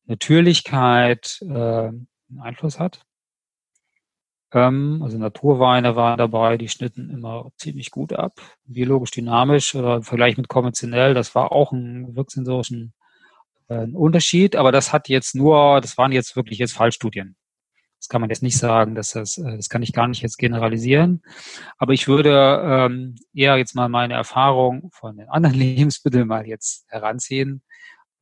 [0.10, 1.92] Natürlichkeit äh,
[2.40, 3.06] Einfluss hat.
[4.52, 8.42] Ähm, also Naturweine waren dabei, die schnitten immer ziemlich gut ab.
[8.66, 12.94] Biologisch dynamisch oder im Vergleich mit konventionell, das war auch ein wirksensorischen
[13.68, 17.36] äh, Unterschied, aber das hat jetzt nur, das waren jetzt wirklich jetzt Fallstudien.
[18.00, 20.38] Das kann man jetzt nicht sagen, dass das, äh, das kann ich gar nicht jetzt
[20.38, 21.22] generalisieren.
[21.78, 26.86] Aber ich würde ähm, eher jetzt mal meine Erfahrung von den anderen Lebensmitteln mal jetzt
[26.90, 27.62] heranziehen,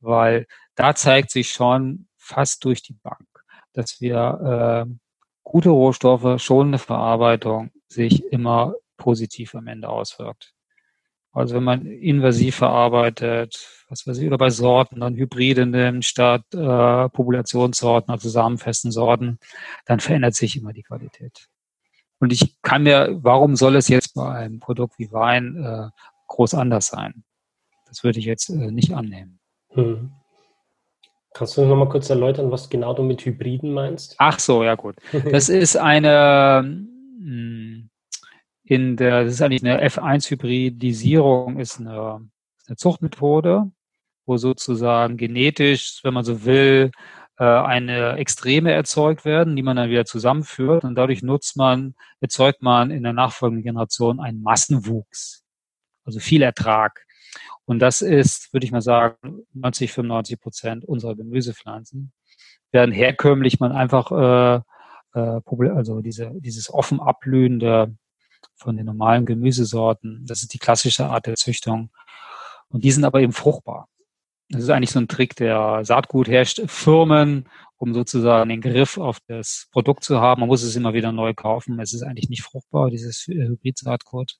[0.00, 3.26] weil da zeigt sich schon fast durch die Bank,
[3.72, 4.94] dass wir äh,
[5.44, 10.54] gute Rohstoffe, schonende Verarbeitung sich immer positiv am Ende auswirkt.
[11.32, 16.42] Also wenn man invasiv verarbeitet, was weiß ich, oder bei Sorten dann Hybride nimmt statt
[16.52, 19.38] äh, Populationssorten, also samenfesten Sorten,
[19.84, 21.48] dann verändert sich immer die Qualität.
[22.18, 25.88] Und ich kann mir, warum soll es jetzt bei einem Produkt wie Wein äh,
[26.26, 27.22] groß anders sein?
[27.86, 29.37] Das würde ich jetzt äh, nicht annehmen.
[29.78, 30.10] Hm.
[31.34, 34.16] Kannst du noch mal kurz erläutern, was genau du mit Hybriden meinst?
[34.18, 34.96] Ach so, ja gut.
[35.30, 37.90] Das ist eine hm,
[38.64, 42.28] in der, das ist eigentlich eine F1-Hybridisierung, ist eine,
[42.66, 43.70] eine Zuchtmethode,
[44.26, 46.90] wo sozusagen genetisch, wenn man so will,
[47.38, 52.62] äh, eine Extreme erzeugt werden, die man dann wieder zusammenführt und dadurch nutzt man, erzeugt
[52.62, 55.44] man in der nachfolgenden Generation einen Massenwuchs,
[56.04, 57.06] also viel Ertrag.
[57.64, 62.12] Und das ist, würde ich mal sagen, 90, 95 Prozent unserer Gemüsepflanzen
[62.70, 64.60] werden herkömmlich man einfach äh,
[65.14, 65.40] äh,
[65.74, 67.96] also diese, dieses offen ablühende
[68.56, 70.24] von den normalen Gemüsesorten.
[70.26, 71.90] Das ist die klassische Art der Züchtung.
[72.68, 73.88] Und die sind aber eben fruchtbar.
[74.50, 80.04] Das ist eigentlich so ein Trick der Saatgutherstellerfirmen, um sozusagen den Griff auf das Produkt
[80.04, 80.40] zu haben.
[80.40, 81.78] Man muss es immer wieder neu kaufen.
[81.80, 84.38] Es ist eigentlich nicht fruchtbar, dieses Hybrid-Saatgut.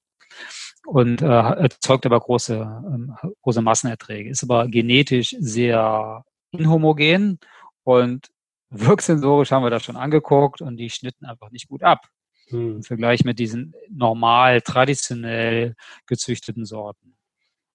[0.87, 4.31] Und äh, erzeugt aber große, ähm, große Massenerträge.
[4.31, 7.39] Ist aber genetisch sehr inhomogen
[7.85, 8.29] und
[8.71, 12.07] wirksensorisch haben wir das schon angeguckt und die schnitten einfach nicht gut ab.
[12.49, 12.77] Hm.
[12.77, 15.75] Im Vergleich mit diesen normal, traditionell
[16.07, 17.17] gezüchteten Sorten.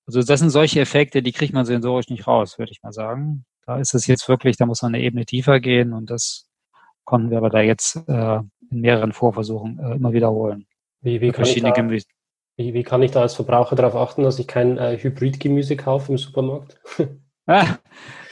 [0.06, 3.46] Also das sind solche Effekte, die kriegt man sensorisch nicht raus, würde ich mal sagen.
[3.66, 6.50] Da ist es jetzt wirklich, da muss man eine Ebene tiefer gehen und das
[7.06, 8.39] konnten wir aber da jetzt äh,
[8.70, 10.66] in mehreren Vorversuchen äh, immer wiederholen.
[11.02, 11.46] Wie, wie, kann
[11.89, 11.96] da,
[12.56, 16.12] wie, wie, kann ich da als Verbraucher darauf achten, dass ich kein äh, Hybridgemüse kaufe
[16.12, 16.80] im Supermarkt?
[17.48, 17.78] ah,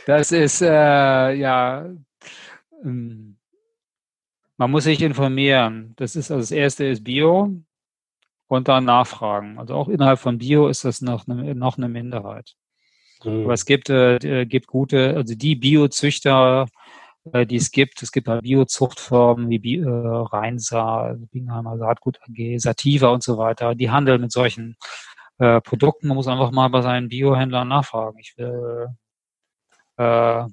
[0.05, 1.89] das ist äh, ja
[2.83, 3.37] ähm,
[4.61, 5.93] man muss sich informieren.
[5.95, 7.51] Das ist also das erste ist Bio
[8.47, 9.57] und dann nachfragen.
[9.57, 12.53] Also auch innerhalb von Bio ist das noch eine, noch eine Minderheit.
[13.23, 13.45] Mhm.
[13.45, 16.67] Aber es gibt, äh, gibt gute, also die Biozüchter,
[17.33, 18.01] äh, die es gibt.
[18.01, 23.75] Es gibt halt Biozuchtformen wie Bio, äh, Rheinsa, Bingheimer Saatgut AG, Sativa und so weiter.
[23.75, 24.75] Die handeln mit solchen
[25.39, 26.07] äh, Produkten.
[26.07, 28.19] Man muss einfach mal bei seinen Biohändlern nachfragen.
[28.19, 28.87] Ich will
[29.97, 30.45] äh,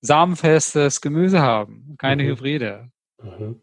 [0.00, 2.28] samenfestes Gemüse haben, keine mhm.
[2.28, 2.90] Hybride.
[3.22, 3.60] Mhm.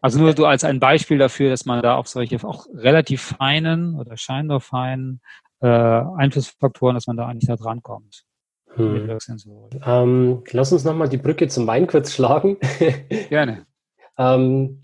[0.00, 3.98] Also nur so als ein Beispiel dafür, dass man da auf solche auch relativ feinen
[3.98, 5.22] oder scheinbar feinen
[5.60, 8.24] äh, Einflussfaktoren, dass man da eigentlich da dran kommt.
[8.76, 9.18] Hm.
[9.84, 12.58] Ähm, lass uns nochmal die Brücke zum Wein kurz schlagen.
[13.28, 13.66] Gerne.
[14.18, 14.80] ähm,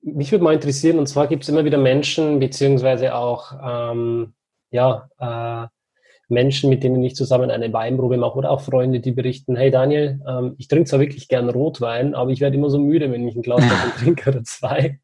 [0.00, 4.34] mich würde mal interessieren, und zwar gibt es immer wieder Menschen, beziehungsweise auch ähm,
[4.70, 5.66] ja, äh,
[6.28, 10.20] Menschen, mit denen ich zusammen eine Weinprobe mache oder auch Freunde, die berichten, hey Daniel,
[10.26, 13.36] ähm, ich trinke zwar wirklich gern Rotwein, aber ich werde immer so müde, wenn ich
[13.36, 14.98] ein Glas davon trinke oder zwei.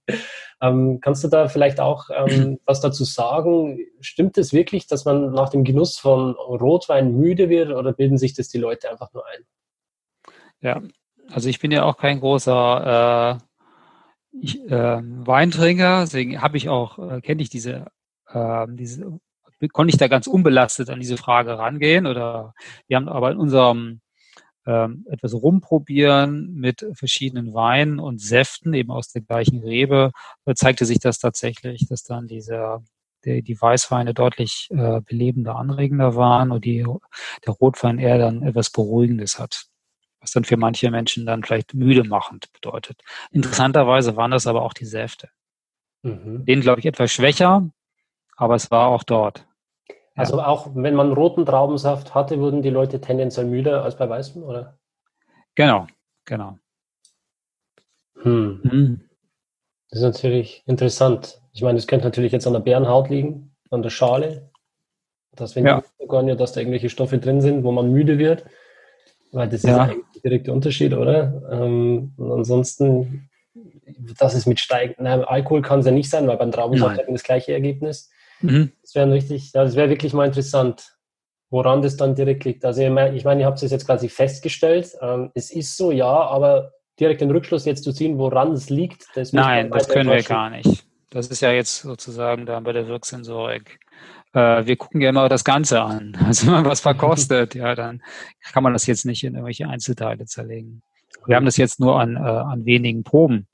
[0.61, 3.79] Ähm, kannst du da vielleicht auch ähm, was dazu sagen?
[4.01, 8.35] Stimmt es wirklich, dass man nach dem Genuss von Rotwein müde wird oder bilden sich
[8.35, 9.45] das die Leute einfach nur ein?
[10.61, 10.83] Ja,
[11.31, 13.45] also ich bin ja auch kein großer äh,
[14.41, 17.87] ich, äh, Weintrinker, deswegen habe ich auch, äh, kenne ich diese,
[18.29, 19.21] äh, diese
[19.69, 22.07] konnte ich da ganz unbelastet an diese Frage rangehen.
[22.07, 22.55] Oder
[22.89, 24.01] wir haben aber in unserem
[24.67, 30.13] ähm, etwas rumprobieren mit verschiedenen Weinen und Säften, eben aus der gleichen Rebe,
[30.45, 32.81] da zeigte sich das tatsächlich, dass dann diese
[33.25, 36.85] die, die Weißweine deutlich äh, belebender, anregender waren und die,
[37.47, 39.67] der Rotwein eher dann etwas Beruhigendes hat.
[40.21, 43.03] Was dann für manche Menschen dann vielleicht müde machend bedeutet.
[43.33, 45.29] Interessanterweise waren das aber auch die Säfte.
[46.03, 46.45] Mhm.
[46.45, 47.69] Den glaube ich etwas schwächer,
[48.37, 49.47] aber es war auch dort.
[50.15, 50.47] Also ja.
[50.47, 54.79] auch wenn man roten Traubensaft hatte, wurden die Leute tendenziell müder als bei weißem, oder?
[55.55, 55.87] Genau,
[56.25, 56.59] genau.
[58.23, 58.61] Hm.
[58.63, 59.01] Mhm.
[59.91, 61.41] Das ist natürlich interessant.
[61.53, 64.51] Ich meine, das könnte natürlich jetzt an der Bärenhaut liegen, an der Schale.
[65.35, 65.83] Dass wenn ja.
[66.01, 68.45] die dass da irgendwelche Stoffe drin sind, wo man müde wird.
[69.33, 69.71] Weil das ja.
[69.71, 71.43] ist eigentlich der direkte Unterschied, oder?
[71.51, 73.31] Ähm, und ansonsten,
[74.19, 77.15] das ist mit steigend, Alkohol kann es ja nicht sein, weil beim Traubensaft hat man
[77.15, 78.11] das gleiche Ergebnis.
[78.43, 78.73] Mhm.
[78.83, 80.97] Das wäre richtig, das wäre wirklich mal interessant,
[81.51, 82.65] woran das dann direkt liegt.
[82.65, 84.93] Also ich meine, ich, mein, ihr habt es jetzt quasi festgestellt.
[85.01, 89.07] Ähm, es ist so, ja, aber direkt den Rückschluss jetzt zu ziehen, woran es liegt,
[89.15, 90.85] das Nein, das können wir gar nicht.
[91.11, 93.79] Das ist ja jetzt sozusagen da bei der Wirksensorik.
[94.33, 96.17] Äh, wir gucken ja immer das Ganze an.
[96.27, 98.03] Also wenn man was verkostet, ja, dann
[98.53, 100.83] kann man das jetzt nicht in irgendwelche Einzelteile zerlegen.
[101.27, 103.47] Wir haben das jetzt nur an, äh, an wenigen Proben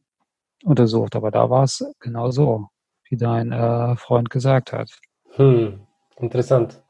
[0.63, 2.69] untersucht, aber da war es genau so
[3.11, 4.91] wie dein äh, Freund gesagt hat.
[5.37, 5.81] Hm,
[6.19, 6.83] interessant.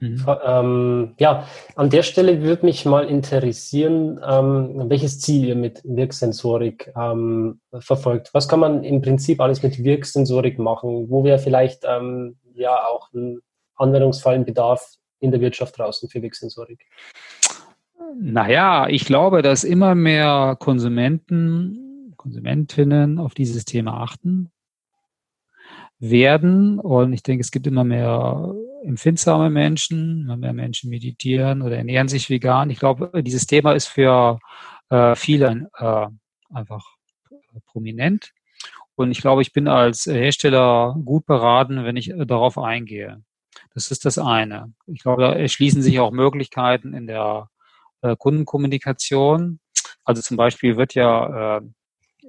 [0.00, 0.24] Mhm.
[0.44, 6.92] Ähm, ja, an der Stelle würde mich mal interessieren, ähm, welches Ziel ihr mit Wirksensorik
[6.96, 8.30] ähm, verfolgt.
[8.32, 11.10] Was kann man im Prinzip alles mit Wirksensorik machen?
[11.10, 13.40] Wo wäre vielleicht ähm, ja auch ein
[13.74, 16.86] Anwendungsfall, ein Bedarf in der Wirtschaft draußen für Wirksensorik?
[18.20, 24.50] Naja, ich glaube, dass immer mehr Konsumenten, Konsumentinnen auf dieses Thema achten
[25.98, 26.78] werden.
[26.78, 32.08] Und ich denke, es gibt immer mehr empfindsame Menschen, immer mehr Menschen meditieren oder ernähren
[32.08, 32.70] sich vegan.
[32.70, 34.38] Ich glaube, dieses Thema ist für
[34.90, 36.06] äh, viele äh,
[36.54, 36.84] einfach
[37.66, 38.32] prominent.
[38.94, 43.22] Und ich glaube, ich bin als Hersteller gut beraten, wenn ich äh, darauf eingehe.
[43.74, 44.72] Das ist das eine.
[44.86, 47.48] Ich glaube, da erschließen sich auch Möglichkeiten in der
[48.02, 49.60] äh, Kundenkommunikation.
[50.04, 51.60] Also zum Beispiel wird ja äh,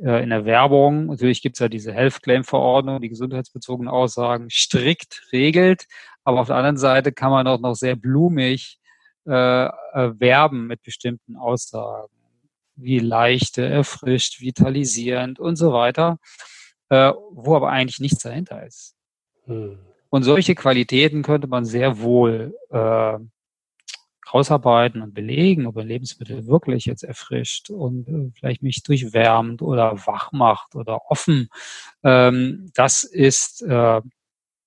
[0.03, 4.49] äh, in der Werbung, natürlich gibt es ja diese Health Claim Verordnung, die gesundheitsbezogenen Aussagen
[4.49, 5.85] strikt regelt,
[6.23, 8.79] aber auf der anderen Seite kann man auch noch sehr blumig
[9.27, 9.71] äh, äh,
[10.19, 12.13] werben mit bestimmten Aussagen,
[12.75, 16.17] wie leichte, erfrischt, vitalisierend und so weiter,
[16.89, 18.95] äh, wo aber eigentlich nichts dahinter ist.
[19.45, 19.79] Hm.
[20.09, 23.17] Und solche Qualitäten könnte man sehr wohl äh,
[24.33, 30.05] rausarbeiten und belegen, ob ein Lebensmittel wirklich jetzt erfrischt und äh, vielleicht mich durchwärmt oder
[30.05, 31.49] wach macht oder offen.
[32.03, 34.01] Ähm, das ist äh,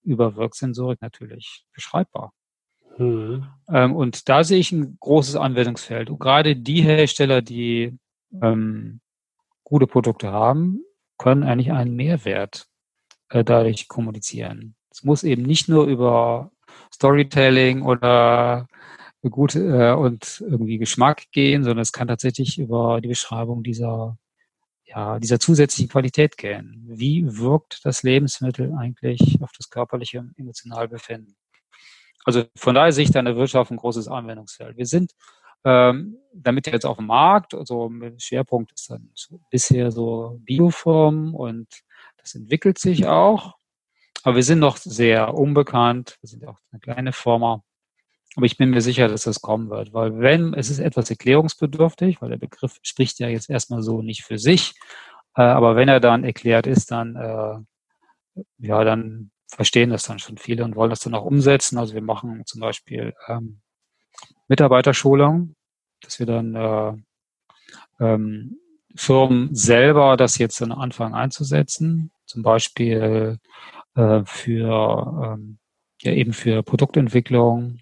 [0.02, 2.32] über Wirksensorik natürlich beschreibbar.
[2.98, 3.46] Mhm.
[3.68, 6.10] Ähm, und da sehe ich ein großes Anwendungsfeld.
[6.10, 7.98] Und gerade die Hersteller, die
[8.42, 9.00] ähm,
[9.64, 10.82] gute Produkte haben,
[11.18, 12.66] können eigentlich einen Mehrwert
[13.30, 14.74] äh, dadurch kommunizieren.
[14.90, 16.50] Es muss eben nicht nur über
[16.92, 18.66] Storytelling oder
[19.30, 24.18] gut äh, und irgendwie Geschmack gehen, sondern es kann tatsächlich über die Beschreibung dieser
[24.94, 26.82] ja, dieser zusätzlichen Qualität gehen.
[26.86, 31.36] Wie wirkt das Lebensmittel eigentlich auf das körperliche und emotionale Befinden?
[32.24, 34.76] Also von daher sehe ich da in der Wirtschaft ein großes Anwendungsfeld.
[34.76, 35.12] Wir sind
[35.64, 39.10] ähm, damit jetzt auf dem Markt, also Schwerpunkt ist dann
[39.50, 41.68] bisher so Bioform und
[42.18, 43.54] das entwickelt sich auch.
[44.24, 46.16] Aber wir sind noch sehr unbekannt.
[46.20, 47.64] Wir sind auch eine kleine Firma.
[48.36, 52.22] Aber ich bin mir sicher, dass das kommen wird, weil wenn, es ist etwas erklärungsbedürftig,
[52.22, 54.74] weil der Begriff spricht ja jetzt erstmal so nicht für sich,
[55.36, 60.38] äh, aber wenn er dann erklärt ist, dann, äh, ja, dann verstehen das dann schon
[60.38, 61.78] viele und wollen das dann auch umsetzen.
[61.78, 63.60] Also wir machen zum Beispiel ähm,
[64.48, 65.54] Mitarbeiterschulung,
[66.00, 66.92] dass wir dann äh,
[68.00, 68.58] ähm,
[68.94, 73.38] Firmen selber das jetzt dann anfangen einzusetzen, zum Beispiel
[73.94, 75.58] äh, für ähm,
[76.00, 77.78] ja eben für Produktentwicklung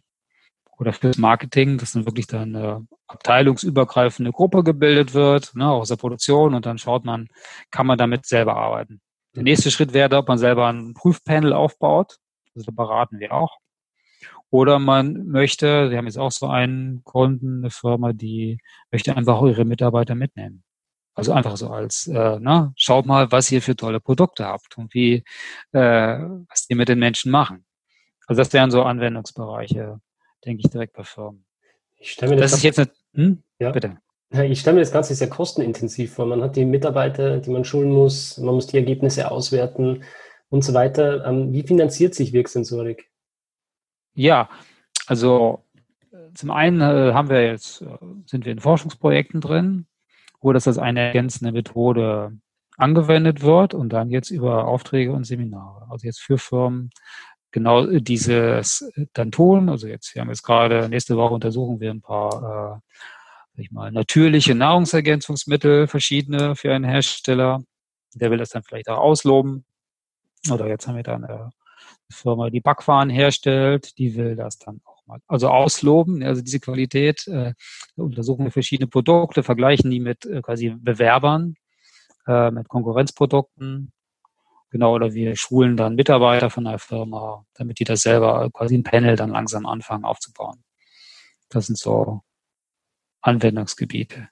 [0.81, 5.97] oder fürs Marketing, dass dann wirklich dann eine abteilungsübergreifende Gruppe gebildet wird, ne, aus der
[5.97, 7.29] Produktion und dann schaut man,
[7.71, 9.03] kann man damit selber arbeiten.
[9.37, 12.17] Der nächste Schritt wäre, ob man selber ein Prüfpanel aufbaut.
[12.55, 13.59] Also da beraten wir auch.
[14.49, 18.59] Oder man möchte, wir haben jetzt auch so einen Kunden, eine Firma, die
[18.91, 20.65] möchte einfach ihre Mitarbeiter mitnehmen.
[21.15, 24.95] Also einfach so als, äh, na, schaut mal, was ihr für tolle Produkte habt und
[24.95, 25.25] wie,
[25.73, 27.67] äh, was die mit den Menschen machen.
[28.27, 30.01] Also das wären so Anwendungsbereiche,
[30.45, 31.45] denke ich, direkt bei Firmen.
[31.99, 33.43] Ich stelle mir das, das ist jetzt eine, hm?
[33.59, 33.71] ja.
[33.71, 33.99] bitte.
[34.33, 36.25] Ich stelle mir das Ganze sehr kostenintensiv vor.
[36.25, 40.05] Man hat die Mitarbeiter, die man schulen muss, man muss die Ergebnisse auswerten
[40.51, 41.25] und so weiter.
[41.27, 43.11] Ähm, wie finanziert sich Wirksensorik?
[44.15, 44.49] Ja,
[45.07, 45.65] also
[46.35, 47.87] zum einen äh, haben wir jetzt, äh,
[48.27, 49.87] sind wir in Forschungsprojekten drin,
[50.41, 52.33] wo das als eine ergänzende Methode
[52.77, 55.87] angewendet wird und dann jetzt über Aufträge und Seminare.
[55.91, 56.91] Also jetzt für Firmen
[57.53, 59.69] genau dieses dann tun.
[59.69, 62.91] Also jetzt, wir haben jetzt gerade, nächste Woche untersuchen wir ein paar äh,
[63.61, 67.63] ich mal, natürliche Nahrungsergänzungsmittel, verschiedene für einen Hersteller.
[68.15, 69.65] Der will das dann vielleicht auch ausloben.
[70.51, 71.51] Oder jetzt haben wir dann eine
[72.11, 77.27] Firma, die Backwaren herstellt, die will das dann auch mal, also ausloben, also diese Qualität,
[77.29, 77.55] äh,
[77.97, 81.55] untersuchen wir verschiedene Produkte, vergleichen die mit äh, quasi Bewerbern,
[82.27, 83.93] äh, mit Konkurrenzprodukten,
[84.71, 88.85] genau, oder wir schulen dann Mitarbeiter von der Firma, damit die das selber quasi ein
[88.85, 90.63] Panel dann langsam anfangen aufzubauen.
[91.49, 92.23] Das sind so
[93.21, 94.29] Anwendungsgebiete.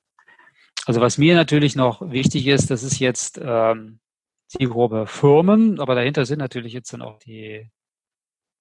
[0.87, 4.01] Also was mir natürlich noch wichtig ist, das ist jetzt ähm,
[4.46, 7.70] Zielgruppe Firmen, aber dahinter sind natürlich jetzt dann auch die,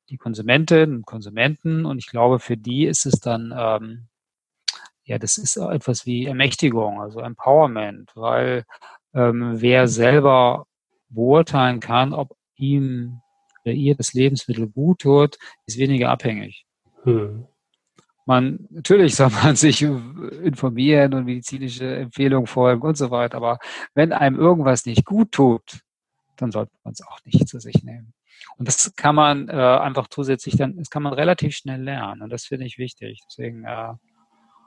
[0.10, 4.08] die Konsumentinnen und Konsumenten und ich glaube, für die ist es dann, ähm,
[5.06, 8.66] ja, das ist etwas wie Ermächtigung, also Empowerment, weil
[9.14, 10.67] ähm, wer selber
[11.10, 13.22] beurteilen kann, ob ihm
[13.64, 16.66] oder ihr das Lebensmittel gut tut, ist weniger abhängig.
[17.04, 17.48] Hm
[18.28, 23.58] man, natürlich soll man sich informieren und medizinische Empfehlungen folgen und so weiter, aber
[23.96, 25.80] wenn einem irgendwas nicht gut tut,
[26.36, 28.14] dann sollte man es auch nicht zu sich nehmen.
[28.58, 32.30] Und das kann man äh, einfach zusätzlich dann, das kann man relativ schnell lernen und
[32.30, 33.22] das finde ich wichtig.
[33.28, 33.94] Deswegen äh,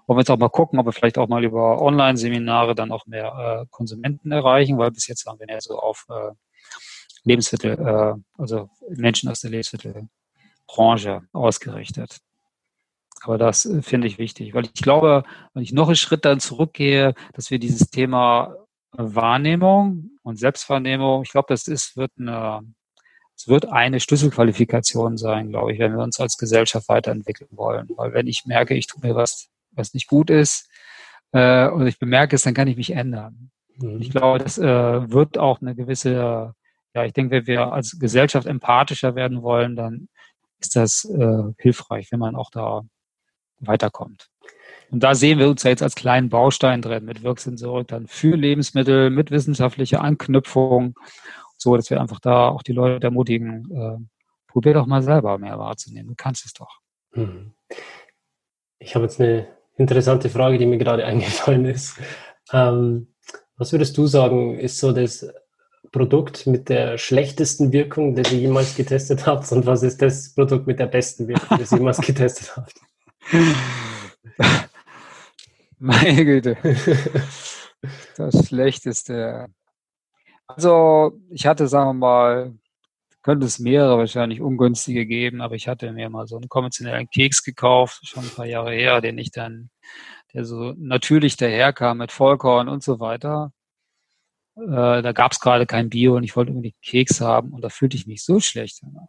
[0.06, 3.06] wollen wir jetzt auch mal gucken, ob wir vielleicht auch mal über Online-Seminare dann auch
[3.06, 6.32] mehr äh, Konsumenten erreichen, weil bis jetzt haben wir ja so auf äh,
[7.24, 12.18] Lebensmittel, äh, also Menschen aus der Lebensmittelbranche ausgerichtet.
[13.22, 15.24] Aber das äh, finde ich wichtig, weil ich glaube,
[15.54, 18.56] wenn ich noch einen Schritt dann zurückgehe, dass wir dieses Thema
[18.92, 22.62] Wahrnehmung und Selbstwahrnehmung, ich glaube, das ist, wird eine,
[23.36, 27.88] es wird eine Schlüsselqualifikation sein, glaube ich, wenn wir uns als Gesellschaft weiterentwickeln wollen.
[27.96, 30.70] Weil wenn ich merke, ich tue mir was, was nicht gut ist,
[31.32, 33.50] äh, und ich bemerke es, dann kann ich mich ändern.
[33.76, 34.00] Mhm.
[34.00, 36.54] Ich glaube, das äh, wird auch eine gewisse,
[36.94, 40.08] ja, ich denke, wenn wir als Gesellschaft empathischer werden wollen, dann
[40.58, 42.82] ist das äh, hilfreich, wenn man auch da
[43.60, 44.28] weiterkommt.
[44.90, 48.36] Und da sehen wir uns ja jetzt als kleinen Baustein drin mit Wirksensorik dann für
[48.36, 50.94] Lebensmittel, mit wissenschaftlicher Anknüpfung,
[51.56, 54.04] so dass wir einfach da auch die Leute ermutigen, äh,
[54.48, 56.08] probier doch mal selber mehr wahrzunehmen.
[56.08, 56.80] Du kannst es doch.
[57.12, 57.54] Hm.
[58.80, 59.46] Ich habe jetzt eine
[59.80, 61.96] interessante Frage, die mir gerade eingefallen ist.
[62.52, 63.08] Ähm,
[63.56, 65.26] was würdest du sagen, ist so das
[65.92, 69.50] Produkt mit der schlechtesten Wirkung, das ihr jemals getestet habt?
[69.50, 72.74] Und was ist das Produkt mit der besten Wirkung, das ihr jemals getestet habt?
[75.78, 76.56] Meine Güte.
[78.16, 79.46] Das Schlechteste.
[80.46, 82.54] Also, ich hatte, sagen wir mal,
[83.22, 87.42] könnte es mehrere wahrscheinlich ungünstige geben, aber ich hatte mir mal so einen konventionellen Keks
[87.42, 89.70] gekauft, schon ein paar Jahre her, den ich dann,
[90.32, 93.52] der so natürlich daherkam mit Vollkorn und so weiter.
[94.56, 97.68] Äh, da gab es gerade kein Bio und ich wollte irgendwie Keks haben und da
[97.68, 99.08] fühlte ich mich so schlecht danach.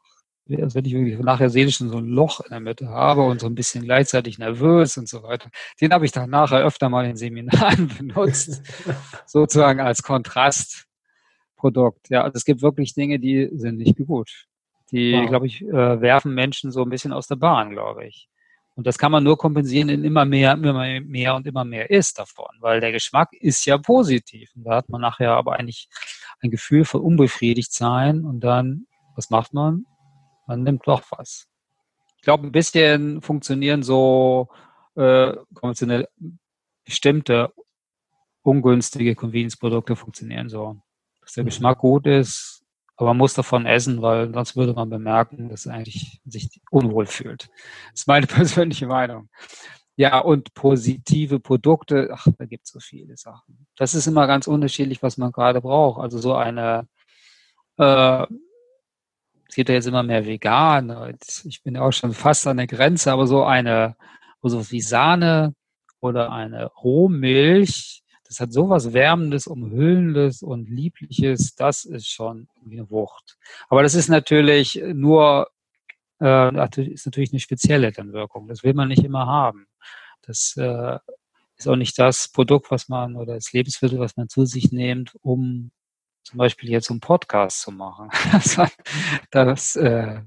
[0.61, 3.39] Als wenn ich wirklich nachher seelisch schon so ein Loch in der Mitte habe und
[3.39, 5.49] so ein bisschen gleichzeitig nervös und so weiter.
[5.79, 8.61] Den habe ich dann nachher öfter mal in Seminaren benutzt,
[9.25, 10.87] sozusagen als Kontrast
[11.61, 12.09] Produkt.
[12.09, 14.47] Ja, also es gibt wirklich Dinge, die sind nicht gut.
[14.91, 15.29] Die, wow.
[15.29, 18.27] glaube ich, äh, werfen Menschen so ein bisschen aus der Bahn, glaube ich.
[18.75, 22.17] Und das kann man nur kompensieren, in immer mehr, immer mehr und immer mehr ist
[22.17, 24.49] davon, weil der Geschmack ist ja positiv.
[24.55, 25.87] Und da hat man nachher aber eigentlich
[26.41, 29.85] ein Gefühl von unbefriedigt sein und dann, was macht man?
[30.47, 31.47] Man nimmt doch was.
[32.17, 34.49] Ich glaube, ein bisschen funktionieren so
[34.95, 36.07] äh, konventionell
[36.83, 37.53] bestimmte
[38.41, 40.81] ungünstige Convenience-Produkte funktionieren so
[41.21, 42.63] dass der Geschmack gut ist,
[42.97, 47.49] aber man muss davon essen, weil sonst würde man bemerken, dass eigentlich sich unwohl fühlt.
[47.91, 49.29] Das ist meine persönliche Meinung.
[49.95, 53.67] Ja, und positive Produkte, ach, da gibt es so viele Sachen.
[53.75, 56.01] Das ist immer ganz unterschiedlich, was man gerade braucht.
[56.01, 56.87] Also so eine,
[57.77, 58.25] äh,
[59.47, 61.15] es gibt ja jetzt immer mehr vegan.
[61.43, 63.95] Ich bin ja auch schon fast an der Grenze, aber so eine,
[64.41, 65.55] so wie Sahne
[65.99, 73.37] oder eine Rohmilch, das hat sowas Wärmendes, Umhüllendes und Liebliches, das ist schon eine Wucht.
[73.67, 75.49] Aber das ist natürlich nur,
[76.21, 76.47] äh,
[76.93, 78.47] ist natürlich eine spezielle dann Wirkung.
[78.47, 79.67] Das will man nicht immer haben.
[80.21, 80.97] Das äh,
[81.57, 85.13] ist auch nicht das Produkt, was man oder das Lebensmittel, was man zu sich nimmt,
[85.21, 85.71] um
[86.23, 88.11] zum Beispiel jetzt einen Podcast zu machen.
[89.31, 90.21] das, äh,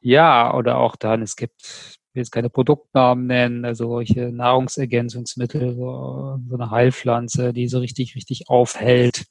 [0.00, 6.38] ja, oder auch dann, es gibt will jetzt keine Produktnamen nennen, also solche Nahrungsergänzungsmittel, so,
[6.48, 9.26] so eine Heilpflanze, die so richtig, richtig aufhält.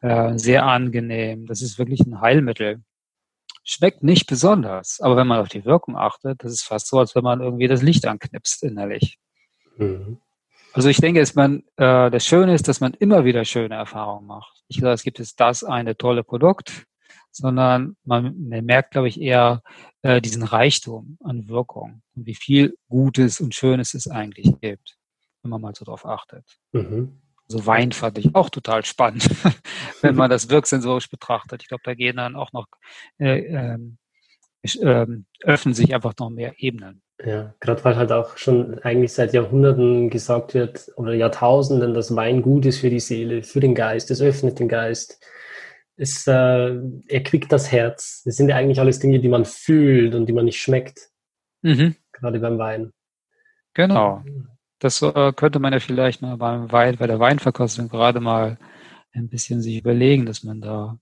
[0.00, 1.46] Äh, sehr angenehm.
[1.46, 2.82] Das ist wirklich ein Heilmittel.
[3.64, 7.14] Schmeckt nicht besonders, aber wenn man auf die Wirkung achtet, das ist fast so, als
[7.14, 9.18] wenn man irgendwie das Licht anknipst innerlich.
[9.76, 10.18] Mhm.
[10.72, 14.26] Also ich denke, dass man, äh, das Schöne ist, dass man immer wieder schöne Erfahrungen
[14.26, 14.62] macht.
[14.68, 16.86] Ich sage, es gibt jetzt das eine tolle Produkt,
[17.32, 19.62] sondern man, merkt, glaube ich, eher
[20.02, 24.96] äh, diesen Reichtum an Wirkung und wie viel Gutes und Schönes es eigentlich gibt,
[25.42, 26.44] wenn man mal so drauf achtet.
[26.72, 27.20] Mhm.
[27.46, 29.28] So Wein fand ich auch total spannend,
[30.02, 31.62] wenn man das wirksensorisch betrachtet.
[31.62, 32.66] Ich glaube, da gehen dann auch noch,
[33.18, 33.78] äh,
[34.62, 35.06] äh,
[35.42, 37.02] öffnen sich einfach noch mehr Ebenen.
[37.24, 42.40] Ja, gerade weil halt auch schon eigentlich seit Jahrhunderten gesagt wird oder Jahrtausenden, dass Wein
[42.40, 45.20] gut ist für die Seele, für den Geist, es öffnet den Geist,
[46.00, 46.78] es äh,
[47.08, 48.22] erquickt das Herz.
[48.24, 51.10] Das sind ja eigentlich alles Dinge, die man fühlt und die man nicht schmeckt.
[51.60, 51.94] Mhm.
[52.12, 52.92] Gerade beim Wein.
[53.74, 54.22] Genau.
[54.78, 58.56] Das äh, könnte man ja vielleicht mal beim Wein, bei der Weinverkostung gerade mal
[59.12, 60.98] ein bisschen sich überlegen, dass man da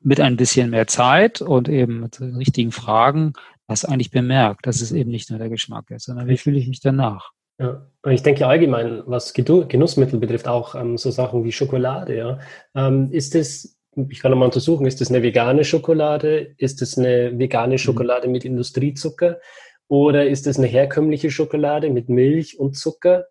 [0.00, 3.32] mit ein bisschen mehr Zeit und eben mit den richtigen Fragen
[3.66, 6.68] das eigentlich bemerkt, dass es eben nicht nur der Geschmack ist, sondern wie fühle ich
[6.68, 7.30] mich danach.
[7.58, 12.38] Ja, ich denke allgemein, was Genussmittel betrifft, auch ähm, so Sachen wie Schokolade, ja.
[12.74, 13.73] Ähm, ist es
[14.08, 16.54] ich kann nochmal untersuchen, ist das eine vegane Schokolade?
[16.58, 17.78] Ist das eine vegane mhm.
[17.78, 19.40] Schokolade mit Industriezucker?
[19.88, 23.26] Oder ist das eine herkömmliche Schokolade mit Milch und Zucker?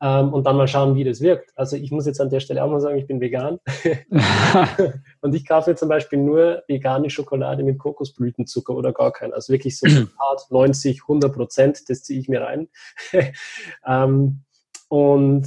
[0.00, 1.52] Ähm, und dann mal schauen, wie das wirkt.
[1.56, 3.58] Also ich muss jetzt an der Stelle auch mal sagen, ich bin vegan.
[5.20, 9.32] und ich kaufe zum Beispiel nur vegane Schokolade mit Kokosblütenzucker oder gar keinen.
[9.32, 12.68] Also wirklich so hart 90, 100 Prozent, das ziehe ich mir rein.
[13.86, 14.42] ähm,
[14.88, 15.46] und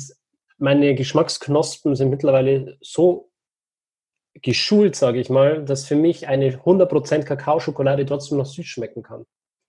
[0.57, 3.29] meine Geschmacksknospen sind mittlerweile so
[4.35, 9.25] geschult, sage ich mal, dass für mich eine 100% Kakaoschokolade trotzdem noch süß schmecken kann.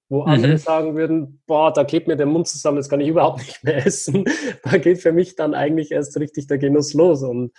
[0.08, 0.28] Wo mhm.
[0.28, 3.62] andere sagen würden, boah, da klebt mir der Mund zusammen, das kann ich überhaupt nicht
[3.64, 4.24] mehr essen.
[4.64, 7.22] Da geht für mich dann eigentlich erst richtig der Genuss los.
[7.22, 7.52] Und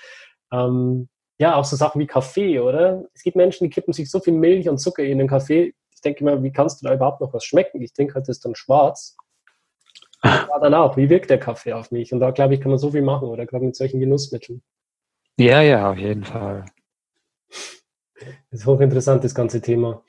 [0.52, 1.08] ähm,
[1.40, 3.06] ja, auch so Sachen wie Kaffee, oder?
[3.14, 5.74] Es gibt Menschen, die kippen sich so viel Milch und Zucker in den Kaffee.
[5.94, 7.82] Ich denke immer, wie kannst du da überhaupt noch was schmecken?
[7.82, 9.16] Ich denke halt, das ist dann schwarz.
[10.22, 12.14] Aber dann auch, wie wirkt der Kaffee auf mich?
[12.14, 14.62] Und da, glaube ich, kann man so viel machen, oder gerade mit solchen Genussmitteln.
[15.38, 16.66] Ja, ja, auf jeden Fall.
[18.52, 20.04] Das ist hochinteressant, das ganze Thema.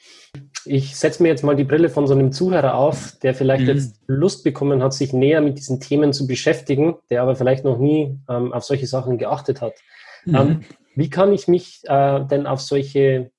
[0.64, 3.68] ich setze mir jetzt mal die Brille von so einem Zuhörer auf, der vielleicht mhm.
[3.68, 7.78] jetzt Lust bekommen hat, sich näher mit diesen Themen zu beschäftigen, der aber vielleicht noch
[7.78, 9.74] nie ähm, auf solche Sachen geachtet hat.
[10.24, 10.34] Mhm.
[10.34, 10.60] Ähm,
[10.94, 13.30] wie kann ich mich äh, denn auf solche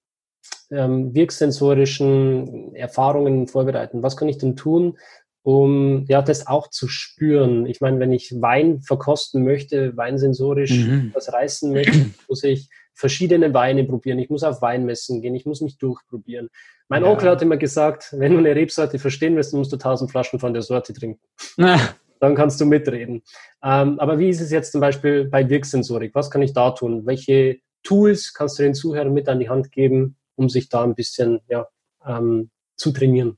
[0.71, 4.03] ähm, wirksensorischen Erfahrungen vorbereiten?
[4.03, 4.97] Was kann ich denn tun,
[5.43, 7.67] um ja das auch zu spüren?
[7.67, 11.11] Ich meine, wenn ich Wein verkosten möchte, weinsensorisch mhm.
[11.13, 14.19] was reißen möchte, muss ich verschiedene Weine probieren.
[14.19, 16.49] Ich muss auf Weinmessen gehen, ich muss mich durchprobieren.
[16.87, 17.09] Mein ja.
[17.09, 20.53] Onkel hat immer gesagt, wenn du eine Rebsorte verstehen willst, musst du tausend Flaschen von
[20.53, 21.21] der Sorte trinken.
[22.19, 23.23] Dann kannst du mitreden.
[23.61, 26.15] Ähm, aber wie ist es jetzt zum Beispiel bei Wirksensorik?
[26.15, 27.05] Was kann ich da tun?
[27.05, 30.95] Welche Tools kannst du den Zuhörern mit an die Hand geben, um sich da ein
[30.95, 31.67] bisschen ja,
[32.05, 33.37] ähm, zu trainieren?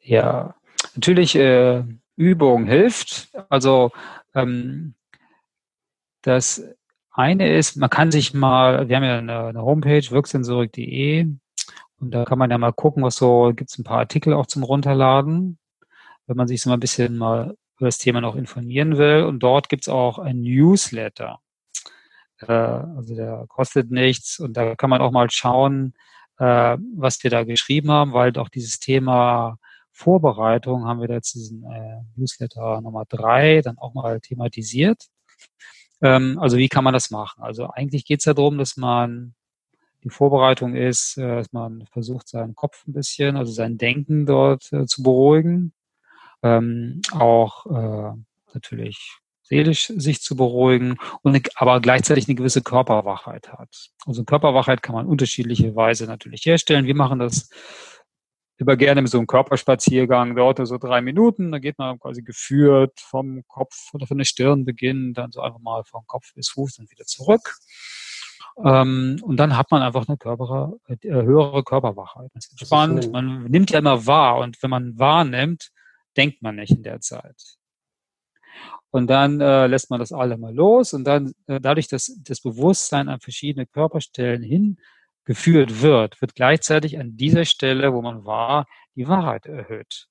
[0.00, 0.56] Ja,
[0.94, 1.84] natürlich äh,
[2.16, 3.30] Übung hilft.
[3.48, 3.92] Also
[4.34, 4.94] ähm,
[6.22, 6.64] das
[7.20, 11.26] eine ist, man kann sich mal, wir haben ja eine, eine Homepage, wirksensorik.de,
[12.00, 14.46] und da kann man ja mal gucken, was so, gibt es ein paar Artikel auch
[14.46, 15.58] zum Runterladen,
[16.26, 19.24] wenn man sich so mal ein bisschen mal über das Thema noch informieren will.
[19.24, 21.40] Und dort gibt es auch ein Newsletter.
[22.40, 25.94] Äh, also der kostet nichts und da kann man auch mal schauen,
[26.38, 29.58] äh, was wir da geschrieben haben, weil doch dieses Thema
[29.92, 35.06] Vorbereitung haben wir da jetzt diesen äh, Newsletter Nummer drei dann auch mal thematisiert.
[36.02, 37.42] Ähm, also wie kann man das machen?
[37.42, 39.34] Also eigentlich geht es ja darum, dass man
[40.04, 44.72] die Vorbereitung ist, äh, dass man versucht, seinen Kopf ein bisschen, also sein Denken dort
[44.72, 45.72] äh, zu beruhigen.
[46.42, 48.16] Ähm, auch äh,
[48.54, 53.90] natürlich seelisch sich zu beruhigen und aber gleichzeitig eine gewisse Körperwachheit hat.
[54.06, 56.86] Also Körperwachheit kann man unterschiedliche Weise natürlich herstellen.
[56.86, 57.50] Wir machen das
[58.60, 63.00] immer gerne mit so einem Körperspaziergang, dauert so drei Minuten, da geht man quasi geführt
[63.00, 66.78] vom Kopf oder von der Stirn beginnen, dann so einfach mal vom Kopf bis Fuß
[66.78, 67.56] und wieder zurück.
[68.64, 72.30] Ähm, und dann hat man einfach eine Körper, äh, höhere Körperwachheit.
[72.34, 73.10] Das ist entspannt.
[73.12, 75.70] Man nimmt ja immer wahr und wenn man wahrnimmt,
[76.16, 77.56] denkt man nicht in der Zeit.
[78.90, 82.40] Und dann äh, lässt man das alle mal los und dann äh, dadurch, dass das
[82.40, 84.42] Bewusstsein an verschiedene Körperstellen
[85.26, 88.66] hingeführt wird, wird gleichzeitig an dieser Stelle, wo man war,
[88.96, 90.06] die Wahrheit erhöht.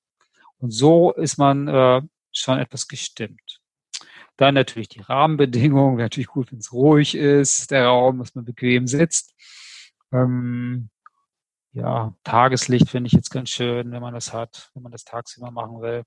[0.58, 2.02] Und so ist man äh,
[2.32, 3.60] schon etwas gestimmt.
[4.36, 8.44] Dann natürlich die Rahmenbedingungen, wäre natürlich gut, wenn es ruhig ist, der Raum, dass man
[8.44, 9.34] bequem sitzt.
[10.12, 10.90] Ähm,
[11.72, 15.50] ja, Tageslicht finde ich jetzt ganz schön, wenn man das hat, wenn man das tagsüber
[15.50, 16.04] machen will.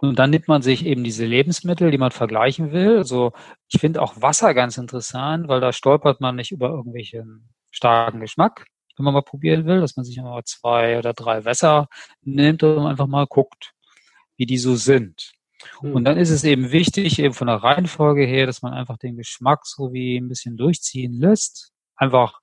[0.00, 2.98] Und dann nimmt man sich eben diese Lebensmittel, die man vergleichen will.
[2.98, 3.32] Also
[3.68, 8.66] ich finde auch Wasser ganz interessant, weil da stolpert man nicht über irgendwelchen starken Geschmack,
[8.96, 11.88] wenn man mal probieren will, dass man sich immer zwei oder drei Wässer
[12.22, 13.72] nimmt und einfach mal guckt,
[14.36, 15.32] wie die so sind.
[15.80, 16.04] Und hm.
[16.04, 19.66] dann ist es eben wichtig, eben von der Reihenfolge her, dass man einfach den Geschmack
[19.66, 21.72] so wie ein bisschen durchziehen lässt.
[21.96, 22.40] Einfach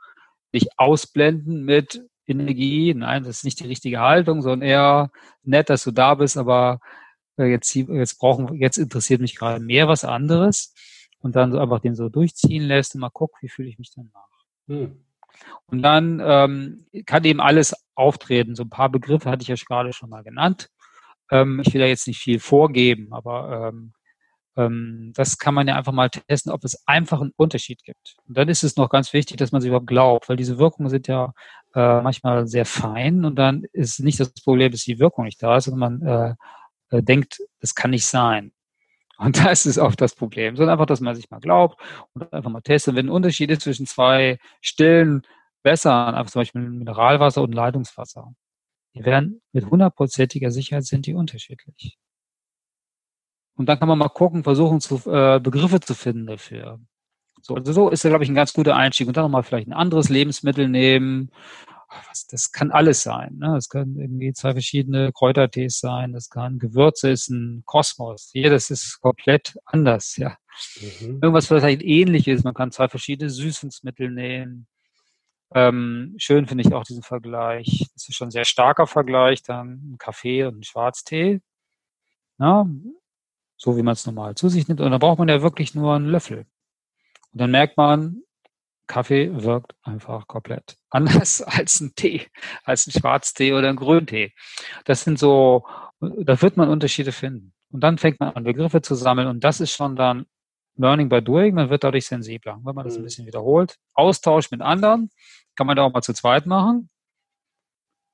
[0.51, 2.93] nicht ausblenden mit Energie.
[2.93, 5.11] Nein, das ist nicht die richtige Haltung, sondern eher
[5.43, 6.79] nett, dass du da bist, aber
[7.37, 10.73] äh, jetzt, jetzt brauchen, jetzt interessiert mich gerade mehr was anderes.
[11.19, 13.91] Und dann so einfach den so durchziehen lässt und mal guck, wie fühle ich mich
[13.95, 14.29] dann nach.
[14.67, 15.06] Hm.
[15.67, 18.55] Und dann ähm, kann eben alles auftreten.
[18.55, 20.69] So ein paar Begriffe hatte ich ja gerade schon mal genannt.
[21.31, 23.93] Ähm, ich will ja jetzt nicht viel vorgeben, aber ähm,
[24.57, 28.15] ähm, das kann man ja einfach mal testen, ob es einfach einen Unterschied gibt.
[28.27, 30.89] Und dann ist es noch ganz wichtig, dass man sich überhaupt glaubt, weil diese Wirkungen
[30.89, 31.33] sind ja
[31.75, 35.57] äh, manchmal sehr fein und dann ist nicht das Problem, dass die Wirkung nicht da
[35.57, 36.35] ist, sondern man
[36.91, 38.51] äh, äh, denkt, das kann nicht sein.
[39.17, 41.79] Und da ist auch das Problem, sondern einfach, dass man sich mal glaubt
[42.13, 42.95] und einfach mal testet.
[42.95, 45.23] Wenn ein Unterschied ist zwischen zwei stillen
[45.63, 48.33] Wässern, einfach zum Beispiel Mineralwasser und Leitungswasser,
[48.95, 51.97] die werden mit hundertprozentiger Sicherheit sind die unterschiedlich.
[53.55, 56.79] Und dann kann man mal gucken, versuchen, zu, äh, Begriffe zu finden dafür.
[57.41, 59.07] So, also so ist da, glaube ich, ein ganz guter Einstieg.
[59.07, 61.31] Und dann nochmal vielleicht ein anderes Lebensmittel nehmen.
[62.29, 63.37] Das kann alles sein.
[63.37, 63.53] Ne?
[63.55, 66.13] Das können irgendwie zwei verschiedene Kräutertees sein.
[66.13, 68.31] Das kann Gewürze, ist ein Kosmos.
[68.33, 70.17] Jedes ist komplett anders.
[70.17, 70.37] Ja.
[70.81, 71.19] Mhm.
[71.21, 72.43] Irgendwas vielleicht ähnliches.
[72.43, 74.67] Man kann zwei verschiedene Süßungsmittel nehmen.
[75.53, 77.87] Ähm, schön finde ich auch diesen Vergleich.
[77.93, 81.41] Das ist schon ein sehr starker Vergleich, dann ein Kaffee und ein Schwarztee.
[82.37, 82.69] Na,
[83.55, 84.81] so wie man es normal zu sich nimmt.
[84.81, 86.45] Und dann braucht man ja wirklich nur einen Löffel.
[87.31, 88.21] Und dann merkt man,
[88.87, 92.27] Kaffee wirkt einfach komplett anders als ein Tee,
[92.63, 94.33] als ein Schwarztee oder ein Grüntee.
[94.85, 95.65] Das sind so,
[95.99, 97.53] da wird man Unterschiede finden.
[97.69, 99.27] Und dann fängt man an, Begriffe zu sammeln.
[99.27, 100.25] Und das ist schon dann
[100.75, 101.53] Learning by Doing.
[101.53, 103.05] Man wird dadurch sensibler, wenn man das ein mhm.
[103.05, 103.77] bisschen wiederholt.
[103.93, 105.09] Austausch mit anderen
[105.55, 106.89] kann man da auch mal zu zweit machen.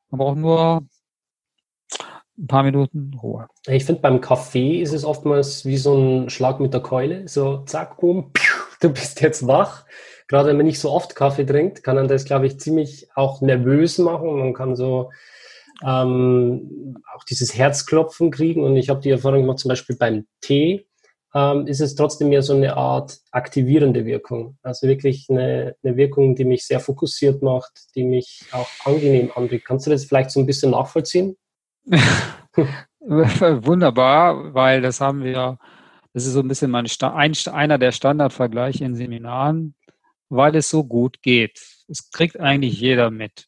[0.10, 0.88] Man braucht nur
[2.38, 3.48] ein paar Minuten Ruhe.
[3.68, 7.28] Ich finde, beim Kaffee ist es oftmals wie so ein Schlag mit der Keule.
[7.28, 8.32] So, zack, boom,
[8.82, 9.86] du bist jetzt wach.
[10.28, 13.42] Gerade wenn man nicht so oft Kaffee trinkt, kann man das, glaube ich, ziemlich auch
[13.42, 14.40] nervös machen.
[14.40, 15.12] Man kann so
[15.84, 18.64] ähm, auch dieses Herzklopfen kriegen.
[18.64, 20.86] Und ich habe die Erfahrung gemacht, zum Beispiel beim Tee
[21.34, 24.58] ähm, ist es trotzdem mehr so eine Art aktivierende Wirkung.
[24.62, 29.66] Also wirklich eine, eine Wirkung, die mich sehr fokussiert macht, die mich auch angenehm anregt.
[29.66, 31.36] Kannst du das vielleicht so ein bisschen nachvollziehen?
[33.00, 35.58] Wunderbar, weil das haben wir,
[36.14, 39.76] das ist so ein bisschen mein, ein, einer der Standardvergleiche in Seminaren,
[40.36, 41.60] weil es so gut geht.
[41.88, 43.48] Es kriegt eigentlich jeder mit,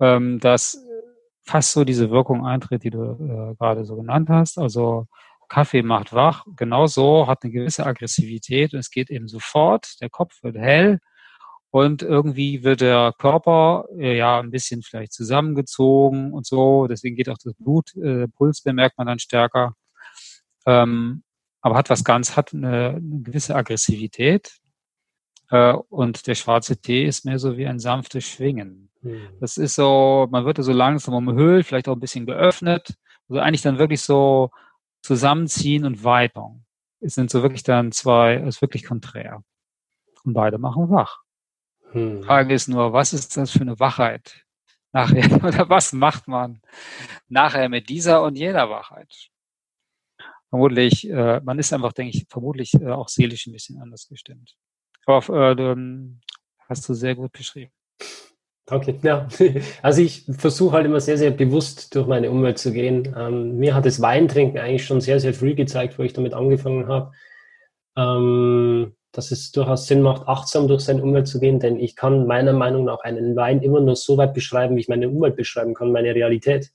[0.00, 0.78] ähm, dass
[1.44, 4.58] fast so diese Wirkung eintritt, die du äh, gerade so genannt hast.
[4.58, 5.06] Also
[5.48, 10.08] Kaffee macht wach, genau so, hat eine gewisse Aggressivität und es geht eben sofort, der
[10.08, 11.00] Kopf wird hell
[11.70, 17.28] und irgendwie wird der Körper äh, ja ein bisschen vielleicht zusammengezogen und so, deswegen geht
[17.28, 19.74] auch das Blut, äh, Puls bemerkt man dann stärker,
[20.66, 21.24] ähm,
[21.62, 24.60] aber hat was ganz, hat eine, eine gewisse Aggressivität
[25.50, 28.90] und der schwarze Tee ist mehr so wie ein sanftes Schwingen.
[29.02, 29.28] Hm.
[29.40, 32.94] Das ist so, man wird so langsam umhüllt, vielleicht auch ein bisschen geöffnet,
[33.28, 34.50] also eigentlich dann wirklich so
[35.02, 36.64] Zusammenziehen und Weitung.
[37.00, 39.42] Es sind so wirklich dann zwei, es ist wirklich konträr.
[40.24, 41.20] Und beide machen wach.
[41.92, 42.22] Hm.
[42.22, 44.44] Frage ist nur, was ist das für eine Wachheit?
[44.92, 46.60] Nachher, oder was macht man
[47.28, 49.30] nachher mit dieser und jener Wachheit?
[50.50, 54.56] Vermutlich, äh, man ist einfach, denke ich, vermutlich äh, auch seelisch ein bisschen anders gestimmt.
[55.06, 55.76] Aber äh,
[56.68, 57.72] hast du sehr gut beschrieben.
[58.70, 58.98] Danke.
[59.02, 59.26] Ja,
[59.82, 63.14] also ich versuche halt immer sehr, sehr bewusst durch meine Umwelt zu gehen.
[63.18, 66.86] Ähm, mir hat das Weintrinken eigentlich schon sehr, sehr früh gezeigt, wo ich damit angefangen
[66.86, 67.10] habe,
[67.96, 72.28] ähm, dass es durchaus Sinn macht, achtsam durch seine Umwelt zu gehen, denn ich kann
[72.28, 75.74] meiner Meinung nach einen Wein immer nur so weit beschreiben, wie ich meine Umwelt beschreiben
[75.74, 76.70] kann, meine Realität.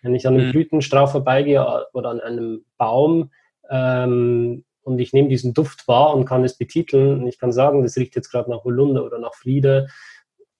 [0.00, 0.52] Wenn ich an einem mhm.
[0.52, 3.32] Blütenstrauch vorbeigehe oder an einem Baum
[3.68, 7.82] ähm, und ich nehme diesen Duft wahr und kann es betiteln und ich kann sagen,
[7.82, 9.88] das riecht jetzt gerade nach Holunder oder nach Flieder,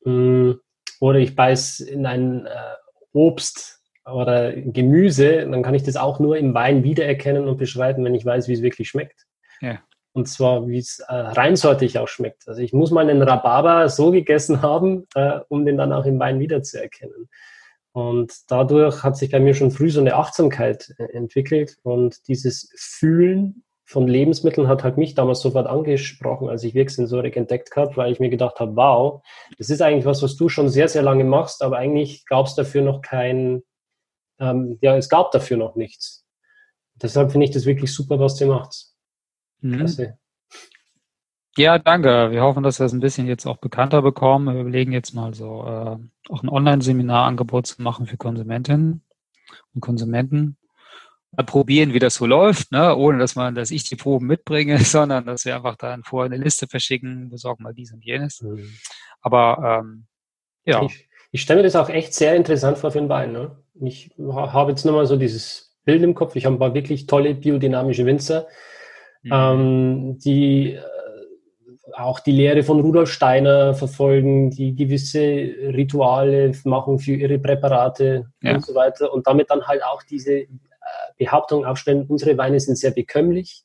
[0.04, 0.52] mm,
[1.00, 2.50] oder ich beiß in ein äh,
[3.12, 8.14] Obst oder Gemüse, dann kann ich das auch nur im Wein wiedererkennen und beschreiben, wenn
[8.14, 9.26] ich weiß, wie es wirklich schmeckt.
[9.60, 9.80] Ja.
[10.12, 12.46] Und zwar, wie es äh, reinsortig auch schmeckt.
[12.46, 16.18] Also ich muss mal einen Rhabarber so gegessen haben, äh, um den dann auch im
[16.18, 17.28] Wein wiederzuerkennen.
[17.92, 22.72] Und dadurch hat sich bei mir schon früh so eine Achtsamkeit äh, entwickelt und dieses
[22.76, 28.10] Fühlen von Lebensmitteln hat halt mich damals sofort angesprochen, als ich Wirksensorik entdeckt habe, weil
[28.10, 29.22] ich mir gedacht habe, wow,
[29.58, 32.54] das ist eigentlich was, was du schon sehr, sehr lange machst, aber eigentlich gab es
[32.54, 33.62] dafür noch kein,
[34.40, 36.24] ähm, ja, es gab dafür noch nichts.
[36.94, 38.86] Deshalb finde ich das wirklich super, was ihr macht.
[39.60, 39.76] Mhm.
[39.76, 40.18] Klasse.
[41.58, 42.30] Ja, danke.
[42.30, 44.54] Wir hoffen, dass wir es ein bisschen jetzt auch bekannter bekommen.
[44.54, 45.98] Wir überlegen jetzt mal so äh,
[46.30, 49.02] auch ein Online-Seminarangebot zu machen für Konsumentinnen
[49.74, 50.56] und Konsumenten
[51.36, 52.94] mal probieren, wie das so läuft, ne?
[52.96, 56.42] ohne dass man, dass ich die Proben mitbringe, sondern dass wir einfach dann vorher eine
[56.42, 58.42] Liste verschicken, besorgen mal dies und jenes.
[58.42, 58.70] Mhm.
[59.20, 60.06] Aber ähm,
[60.64, 60.82] ja.
[60.84, 63.32] Ich, ich stelle mir das auch echt sehr interessant vor für den Wein.
[63.32, 63.56] Ne?
[63.80, 66.36] Ich habe jetzt nochmal so dieses Bild im Kopf.
[66.36, 68.46] Ich habe ein paar wirklich tolle biodynamische Winzer,
[69.22, 69.30] mhm.
[69.32, 70.80] ähm, die äh,
[71.94, 78.54] auch die Lehre von Rudolf Steiner verfolgen, die gewisse Rituale machen für ihre Präparate ja.
[78.54, 80.46] und so weiter und damit dann halt auch diese
[81.18, 83.64] Behauptung aufstellen, unsere Weine sind sehr bekömmlich,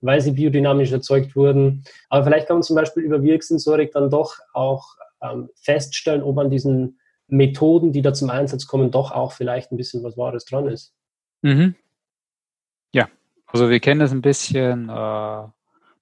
[0.00, 1.84] weil sie biodynamisch erzeugt wurden.
[2.08, 6.50] Aber vielleicht kann man zum Beispiel über Wirksensorik dann doch auch ähm, feststellen, ob an
[6.50, 10.68] diesen Methoden, die da zum Einsatz kommen, doch auch vielleicht ein bisschen was Wahres dran
[10.68, 10.94] ist.
[11.42, 11.74] Mhm.
[12.92, 13.08] Ja,
[13.46, 14.92] also wir kennen das ein bisschen, äh,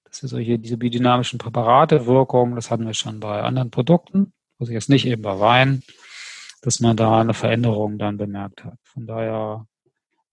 [0.03, 4.33] das ist so hier diese biodynamischen Präparate, Wirkung, das hatten wir schon bei anderen Produkten,
[4.59, 5.81] also jetzt nicht eben bei Wein,
[6.61, 8.77] dass man da eine Veränderung dann bemerkt hat.
[8.83, 9.65] Von daher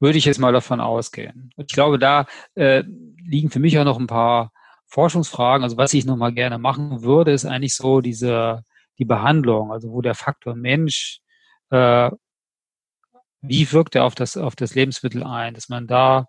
[0.00, 1.52] würde ich jetzt mal davon ausgehen.
[1.56, 2.82] Ich glaube, da äh,
[3.24, 4.52] liegen für mich auch noch ein paar
[4.86, 5.62] Forschungsfragen.
[5.62, 8.64] Also was ich noch mal gerne machen würde, ist eigentlich so diese
[8.98, 11.20] die Behandlung, also wo der Faktor Mensch,
[11.70, 12.10] äh,
[13.40, 16.26] wie wirkt er auf das auf das Lebensmittel ein, dass man da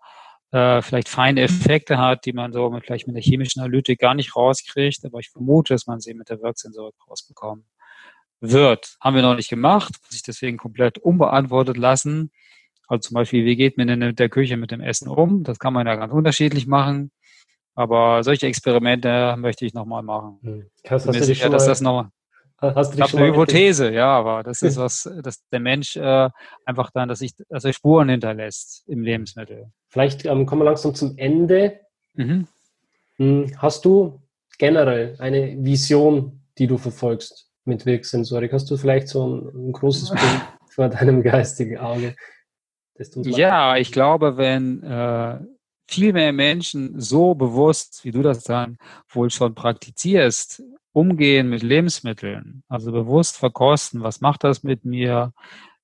[0.52, 4.14] äh, vielleicht feine Effekte hat, die man so mit, vielleicht mit der chemischen Analytik gar
[4.14, 7.66] nicht rauskriegt, aber ich vermute, dass man sie mit der Wirksensorik rausbekommen
[8.40, 8.96] wird.
[9.00, 12.32] Haben wir noch nicht gemacht, muss ich deswegen komplett unbeantwortet lassen.
[12.88, 15.44] Also zum Beispiel, wie geht man in der Küche mit dem Essen um?
[15.44, 17.10] Das kann man ja ganz unterschiedlich machen.
[17.74, 20.38] Aber solche Experimente möchte ich nochmal machen.
[20.42, 20.70] Hm.
[20.88, 22.06] Hast, hast du sicher, dass das noch.
[22.58, 26.28] Hast du ich habe eine Hypothese, ja, aber das ist was, dass der Mensch äh,
[26.64, 29.72] einfach dann, dass, ich, dass er Spuren hinterlässt im Lebensmittel.
[29.88, 31.80] Vielleicht ähm, kommen wir langsam zum Ende.
[32.14, 32.46] Mhm.
[33.16, 34.20] Hm, hast du
[34.58, 38.52] generell eine Vision, die du verfolgst mit Wirksensorik?
[38.52, 42.14] Hast du vielleicht so ein, ein großes Bild vor deinem geistigen Auge?
[43.38, 45.38] Ja, ich glaube, wenn äh,
[45.88, 48.78] viel mehr Menschen so bewusst, wie du das dann
[49.08, 55.32] wohl schon praktizierst, umgehen mit Lebensmitteln, also bewusst verkosten, was macht das mit mir,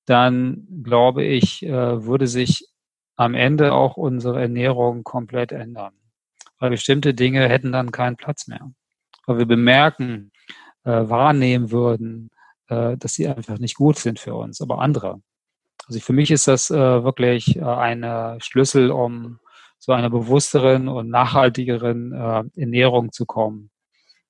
[0.05, 2.67] dann glaube ich, äh, würde sich
[3.17, 5.93] am Ende auch unsere Ernährung komplett ändern.
[6.59, 8.71] Weil bestimmte Dinge hätten dann keinen Platz mehr.
[9.27, 10.31] Weil wir bemerken,
[10.85, 12.31] äh, wahrnehmen würden,
[12.69, 15.21] äh, dass sie einfach nicht gut sind für uns, aber andere.
[15.87, 19.41] Also für mich ist das äh, wirklich äh, ein Schlüssel, um
[19.79, 23.71] zu einer bewussteren und nachhaltigeren äh, Ernährung zu kommen.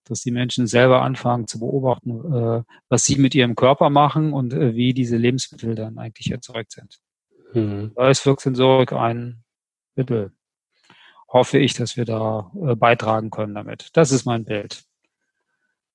[0.04, 4.52] Dass die Menschen selber anfangen zu beobachten, äh, was sie mit ihrem Körper machen und
[4.52, 6.98] äh, wie diese Lebensmittel dann eigentlich erzeugt sind.
[7.52, 7.92] Mhm.
[7.94, 9.42] Da ist Wirksensorik ein
[9.96, 10.32] Mittel.
[11.30, 13.90] Hoffe ich, dass wir da äh, beitragen können damit.
[13.94, 14.84] Das ist mein Bild.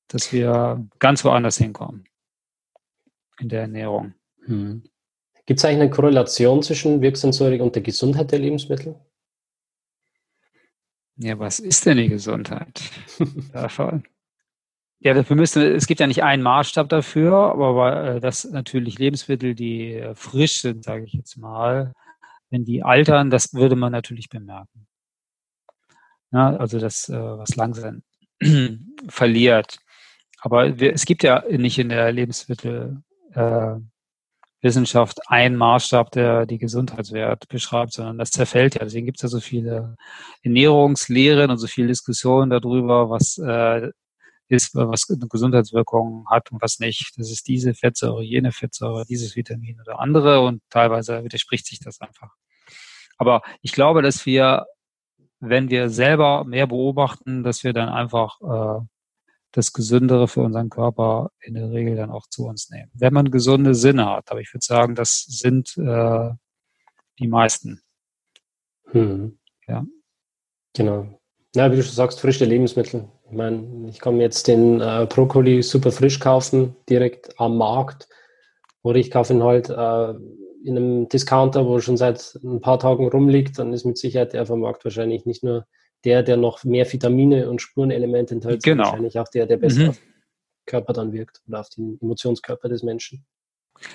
[0.08, 2.06] Dass wir ganz woanders hinkommen
[3.40, 4.14] in der Ernährung.
[4.46, 4.84] Mhm.
[5.46, 8.96] Gibt es eigentlich eine Korrelation zwischen Wirksensorik und der Gesundheit der Lebensmittel?
[11.18, 12.82] Ja, was ist denn die Gesundheit
[13.54, 14.04] davon?
[15.00, 19.54] Ja, dafür müsste, es gibt ja nicht einen Maßstab dafür, aber äh, dass natürlich Lebensmittel,
[19.54, 21.94] die äh, frisch sind, sage ich jetzt mal,
[22.50, 24.88] wenn die altern, das würde man natürlich bemerken.
[26.32, 28.04] Ja, also das, äh, was langsam
[29.10, 29.78] verliert.
[30.40, 33.02] Aber es gibt ja nicht in der Lebensmittel
[34.64, 38.84] Wissenschaft ein Maßstab, der die Gesundheitswert beschreibt, sondern das zerfällt ja.
[38.84, 39.98] Deswegen gibt es ja so viele
[40.42, 43.92] Ernährungslehren und so viele Diskussionen darüber, was äh,
[44.48, 47.14] ist, was eine Gesundheitswirkung hat und was nicht.
[47.18, 52.00] Das ist diese Fettsäure, jene Fettsäure, dieses Vitamin oder andere und teilweise widerspricht sich das
[52.02, 52.32] einfach.
[53.18, 54.66] Aber ich glaube, dass wir,
[55.40, 58.86] wenn wir selber mehr beobachten, dass wir dann einfach äh,
[59.54, 62.92] das Gesündere für unseren Körper in der Regel dann auch zu uns nehmen.
[62.94, 66.32] Wenn man gesunde Sinne hat, aber ich würde sagen, das sind äh,
[67.20, 67.82] die meisten.
[68.92, 69.38] Hm.
[69.68, 69.86] Ja.
[70.76, 71.20] Genau.
[71.56, 73.08] Ja, wie du schon sagst, frische Lebensmittel.
[73.30, 78.10] Ich meine, ich kann mir jetzt den äh, Brokkoli super frisch kaufen, direkt am Markt.
[78.82, 80.14] Oder ich kaufe ihn halt äh,
[80.64, 84.34] in einem Discounter, wo er schon seit ein paar Tagen rumliegt, dann ist mit Sicherheit
[84.34, 85.68] der vom Markt wahrscheinlich nicht nur
[86.04, 88.86] der, der noch mehr Vitamine und Spurenelemente enthält, genau.
[88.86, 89.90] wahrscheinlich auch der, der besser mhm.
[89.90, 90.14] auf den
[90.66, 93.26] Körper dann wirkt oder auf den Emotionskörper des Menschen.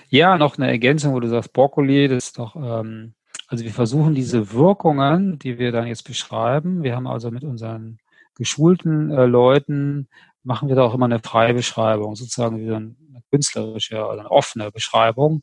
[0.08, 3.14] Ja, noch eine Ergänzung, wo du sagst, Brokkoli, das ist doch, ähm,
[3.46, 7.98] also wir versuchen diese Wirkungen, die wir dann jetzt beschreiben, wir haben also mit unseren
[8.34, 10.08] geschulten äh, Leuten,
[10.42, 12.94] machen wir da auch immer eine freie Beschreibung, sozusagen wie eine
[13.30, 15.42] künstlerische oder eine offene Beschreibung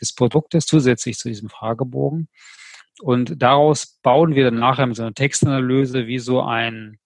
[0.00, 2.28] des Produktes zusätzlich zu diesem Fragebogen.
[3.00, 6.98] Und daraus bauen wir dann nachher mit so einer Textanalyse wie so ein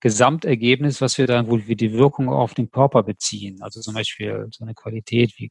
[0.00, 3.62] Gesamtergebnis, was wir dann, wo wir die Wirkung auf den Körper beziehen.
[3.62, 5.50] Also zum Beispiel so eine Qualität wie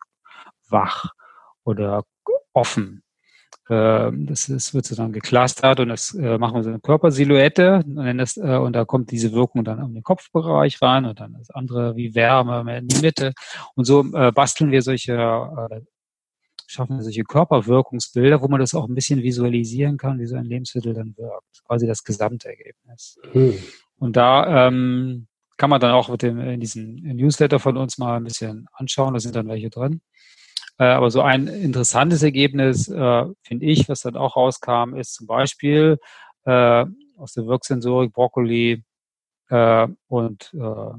[0.69, 1.11] wach
[1.63, 2.03] oder
[2.53, 3.03] offen.
[3.69, 7.83] Ähm, das ist, wird so dann geclustert und das äh, machen wir so eine Körpersilhouette
[7.85, 11.33] und, das, äh, und da kommt diese Wirkung dann in den Kopfbereich rein und dann
[11.33, 13.33] das andere wie Wärme in die Mitte.
[13.75, 15.13] Und so äh, basteln wir solche
[16.67, 20.45] schaffen wir solche Körperwirkungsbilder, wo man das auch ein bisschen visualisieren kann, wie so ein
[20.45, 21.63] Lebensmittel dann wirkt.
[21.65, 23.17] Quasi das Gesamtergebnis.
[23.31, 23.57] Hm.
[23.97, 28.17] Und da ähm, kann man dann auch mit dem, in diesem Newsletter von uns mal
[28.17, 30.01] ein bisschen anschauen, da sind dann welche drin.
[30.77, 35.25] Äh, aber so ein interessantes Ergebnis, äh, finde ich, was dann auch rauskam, ist zum
[35.25, 35.97] Beispiel
[36.45, 36.85] äh,
[37.17, 38.83] aus der Wirksensorik Brokkoli
[39.49, 40.91] äh, und äh,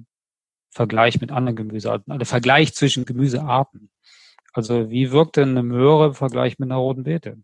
[0.70, 3.90] Vergleich mit anderen Gemüsearten, also Vergleich zwischen Gemüsearten.
[4.52, 7.38] Also wie wirkt denn eine Möhre im Vergleich mit einer roten Beete?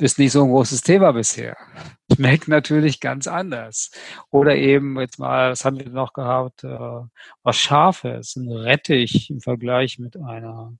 [0.00, 1.56] Ist nicht so ein großes Thema bisher.
[2.16, 3.90] Schmeckt natürlich ganz anders.
[4.30, 6.64] Oder eben jetzt mal, was haben wir noch gehabt?
[6.64, 7.00] Äh,
[7.42, 10.72] was Scharfes, ein Rettich im Vergleich mit einer,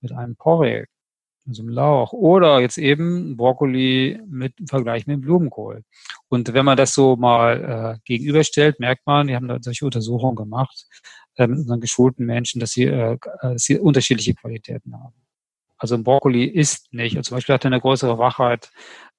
[0.00, 0.86] mit einem Porree,
[1.46, 2.14] also einem Lauch.
[2.14, 5.82] Oder jetzt eben Brokkoli mit im Vergleich mit Blumenkohl.
[6.28, 10.36] Und wenn man das so mal äh, gegenüberstellt, merkt man, die haben da solche Untersuchungen
[10.36, 10.86] gemacht,
[11.36, 15.14] äh, unseren geschulten Menschen, dass sie, äh, dass sie unterschiedliche Qualitäten haben.
[15.76, 17.16] Also ein Brokkoli ist nicht.
[17.16, 18.70] Also zum Beispiel hat er eine größere Wachheit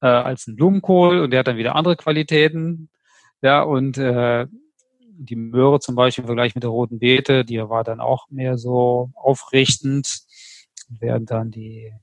[0.02, 2.90] äh, als ein Blumenkohl und der hat dann wieder andere Qualitäten.
[3.42, 4.48] Ja, und äh,
[5.18, 8.58] die Möhre zum Beispiel im Vergleich mit der roten Beete, die war dann auch mehr
[8.58, 10.22] so aufrichtend,
[10.90, 11.94] während dann die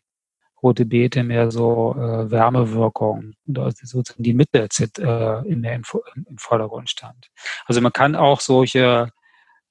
[0.62, 6.38] rote Beete mehr so äh, Wärmewirkung und also sozusagen die Mitte äh, in der, im
[6.38, 7.30] Vordergrund stand.
[7.66, 9.10] Also man kann auch solche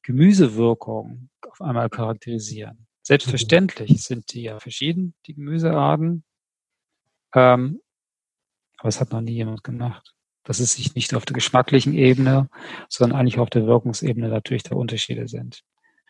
[0.04, 2.88] Gemüsewirkung auf einmal charakterisieren.
[3.04, 6.24] Selbstverständlich sind die ja verschieden, die Gemüsearten.
[7.34, 7.82] Ähm,
[8.78, 10.14] aber es hat noch nie jemand gemacht.
[10.44, 12.50] Dass es sich nicht auf der geschmacklichen Ebene,
[12.90, 15.64] sondern eigentlich auf der Wirkungsebene natürlich der Unterschiede sind.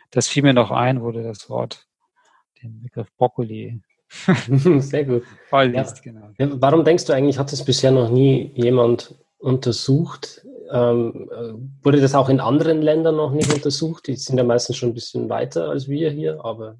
[0.09, 1.87] Das fiel mir noch ein, wurde das Wort,
[2.61, 3.81] den Begriff Brokkoli.
[4.79, 5.23] Sehr gut.
[5.51, 6.33] Ja.
[6.37, 6.55] Genau.
[6.61, 12.15] Warum denkst du eigentlich, hat es bisher noch nie jemand untersucht, Ähm, äh, wurde das
[12.15, 14.07] auch in anderen Ländern noch nicht untersucht?
[14.07, 16.77] Die sind ja meistens schon ein bisschen weiter als wir hier, aber.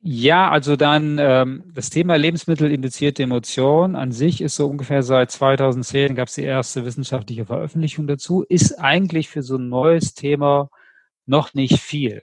[0.00, 6.14] Ja, also dann ähm, das Thema lebensmittelinduzierte Emotion an sich ist so ungefähr seit 2010
[6.14, 10.68] gab es die erste wissenschaftliche Veröffentlichung dazu, ist eigentlich für so ein neues Thema
[11.26, 12.22] noch nicht viel.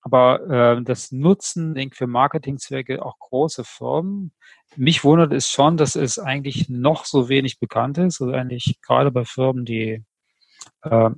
[0.00, 4.32] Aber äh, das nutzen denke für Marketingzwecke auch große Firmen.
[4.76, 8.20] Mich wundert es schon, dass es eigentlich noch so wenig bekannt ist.
[8.20, 10.02] Also eigentlich gerade bei Firmen, die
[10.82, 11.10] äh,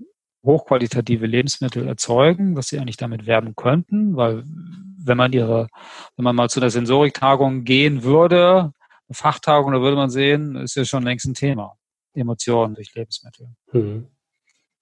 [0.45, 5.69] hochqualitative Lebensmittel erzeugen, dass sie eigentlich damit werben könnten, weil wenn man ihre,
[6.17, 8.73] wenn man mal zu einer Sensoriktagung gehen würde,
[9.09, 11.77] eine Fachtagung, da würde man sehen, ist ja schon längst ein Thema.
[12.15, 13.49] Emotionen durch Lebensmittel.
[13.73, 14.07] Mhm.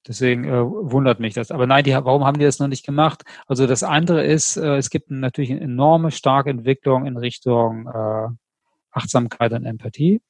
[0.06, 1.50] Deswegen äh, wundert mich das.
[1.50, 3.22] Aber nein, die, warum haben die das noch nicht gemacht?
[3.46, 8.28] Also das andere ist, äh, es gibt natürlich eine enorme starke Entwicklung in Richtung äh,
[8.90, 10.20] Achtsamkeit und Empathie.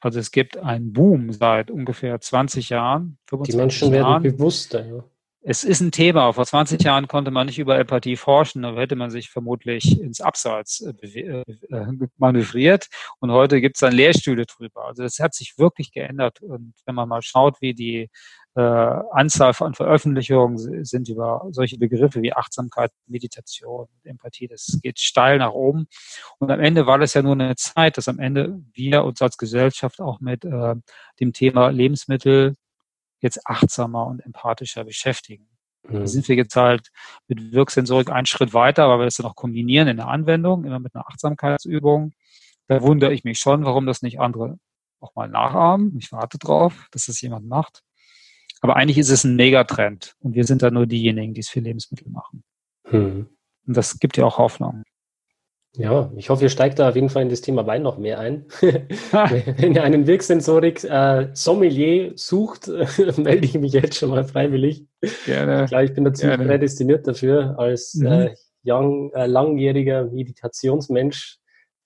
[0.00, 3.18] Also es gibt einen Boom seit ungefähr 20 Jahren.
[3.28, 4.22] 25 die Menschen Jahren.
[4.22, 4.86] werden bewusster.
[4.86, 5.04] Ja
[5.42, 6.32] es ist ein Thema.
[6.32, 10.20] Vor 20 Jahren konnte man nicht über Empathie forschen, da hätte man sich vermutlich ins
[10.20, 11.44] Abseits äh, äh,
[12.18, 12.88] manövriert.
[13.20, 14.84] Und heute gibt es dann Lehrstühle drüber.
[14.86, 16.42] Also das hat sich wirklich geändert.
[16.42, 18.10] Und wenn man mal schaut, wie die
[18.58, 18.60] äh,
[19.12, 25.52] Anzahl von Veröffentlichungen sind über solche Begriffe wie Achtsamkeit, Meditation, Empathie, das geht steil nach
[25.52, 25.86] oben.
[26.40, 29.36] Und am Ende war das ja nur eine Zeit, dass am Ende wir uns als
[29.36, 30.74] Gesellschaft auch mit äh,
[31.20, 32.56] dem Thema Lebensmittel
[33.20, 35.48] jetzt achtsamer und empathischer beschäftigen.
[35.84, 36.00] Mhm.
[36.00, 36.88] Da sind wir jetzt halt
[37.28, 40.80] mit Wirksensorik einen Schritt weiter, aber wir das dann auch kombinieren in der Anwendung, immer
[40.80, 42.12] mit einer Achtsamkeitsübung.
[42.66, 44.58] Da wundere ich mich schon, warum das nicht andere
[44.98, 45.96] auch mal nachahmen.
[45.96, 47.84] Ich warte drauf, dass das jemand macht.
[48.60, 51.60] Aber eigentlich ist es ein Megatrend und wir sind da nur diejenigen, die es für
[51.60, 52.42] Lebensmittel machen.
[52.90, 53.28] Mhm.
[53.66, 54.82] Und das gibt ja auch Hoffnung.
[55.76, 58.18] Ja, ich hoffe, ihr steigt da auf jeden Fall in das Thema Wein noch mehr
[58.18, 58.46] ein.
[58.60, 62.68] Wenn ihr einen Wirksensorik-Sommelier äh, sucht,
[63.16, 64.86] melde ich mich jetzt schon mal freiwillig.
[65.26, 65.64] Gerne.
[65.64, 66.46] Ich glaube, ich bin dazu Gerne.
[66.46, 68.06] prädestiniert dafür, als mhm.
[68.06, 68.34] äh,
[68.64, 71.38] young, äh, langjähriger Meditationsmensch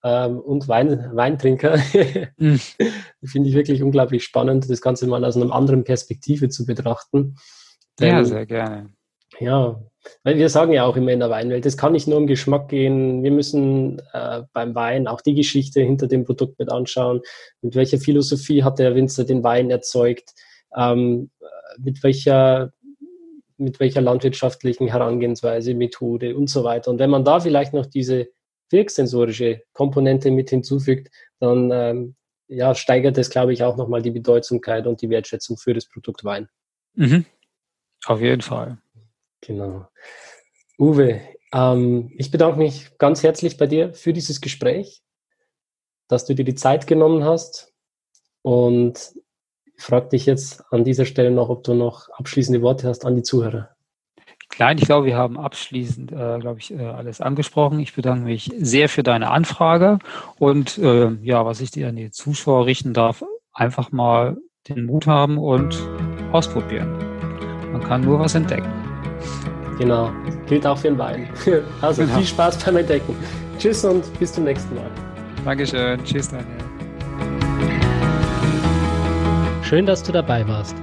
[0.03, 1.79] ähm, und Wein, Weintrinker.
[2.37, 2.61] mhm.
[3.25, 7.37] Finde ich wirklich unglaublich spannend, das Ganze mal aus einer anderen Perspektive zu betrachten.
[8.01, 8.91] Denn, ja, sehr gerne.
[9.39, 9.81] Ja,
[10.25, 12.69] weil wir sagen ja auch immer in der Weinwelt, es kann nicht nur um Geschmack
[12.69, 13.23] gehen.
[13.23, 17.21] Wir müssen äh, beim Wein auch die Geschichte hinter dem Produkt mit anschauen.
[17.61, 20.31] Mit welcher Philosophie hat der Winzer den Wein erzeugt?
[20.77, 21.31] Ähm,
[21.79, 22.73] mit welcher
[23.59, 26.91] mit welcher landwirtschaftlichen Herangehensweise, Methode und so weiter.
[26.91, 28.29] Und wenn man da vielleicht noch diese
[28.73, 32.17] wirksensorische Komponente mit hinzufügt, dann ähm,
[32.49, 36.25] ja, steigert es, glaube ich, auch nochmal die Bedeutsamkeit und die Wertschätzung für das Produkt
[36.25, 36.49] Wein.
[36.95, 37.25] Mhm.
[38.07, 38.79] Auf jeden Fall.
[39.41, 39.87] Genau.
[40.79, 41.21] Uwe,
[41.53, 45.03] ähm, ich bedanke mich ganz herzlich bei dir für dieses Gespräch,
[46.09, 47.73] dass du dir die Zeit genommen hast
[48.43, 49.13] und
[49.77, 53.23] frage dich jetzt an dieser Stelle noch, ob du noch abschließende Worte hast an die
[53.23, 53.75] Zuhörer.
[54.53, 57.81] Klein, ich glaube, wir haben abschließend, äh, glaube ich, äh, alles angesprochen.
[57.81, 59.99] Ich bedanke mich sehr für deine Anfrage
[60.39, 63.25] und äh, ja, was ich dir an die Zuschauer richten darf,
[63.55, 64.37] einfach mal
[64.69, 65.83] den Mut haben und
[66.33, 66.99] ausprobieren.
[67.73, 68.71] Man kann nur was entdecken.
[69.79, 70.13] Genau,
[70.47, 71.31] gilt auch für den Wein.
[71.81, 72.19] Also genau.
[72.19, 73.17] viel Spaß beim Entdecken.
[73.59, 74.91] Tschüss und bis zum nächsten Mal.
[75.47, 76.05] Dankeschön.
[76.05, 76.47] Tschüss, Daniel.
[79.63, 80.77] Schön, dass du dabei warst.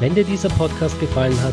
[0.00, 1.52] Wenn dir dieser Podcast gefallen hat,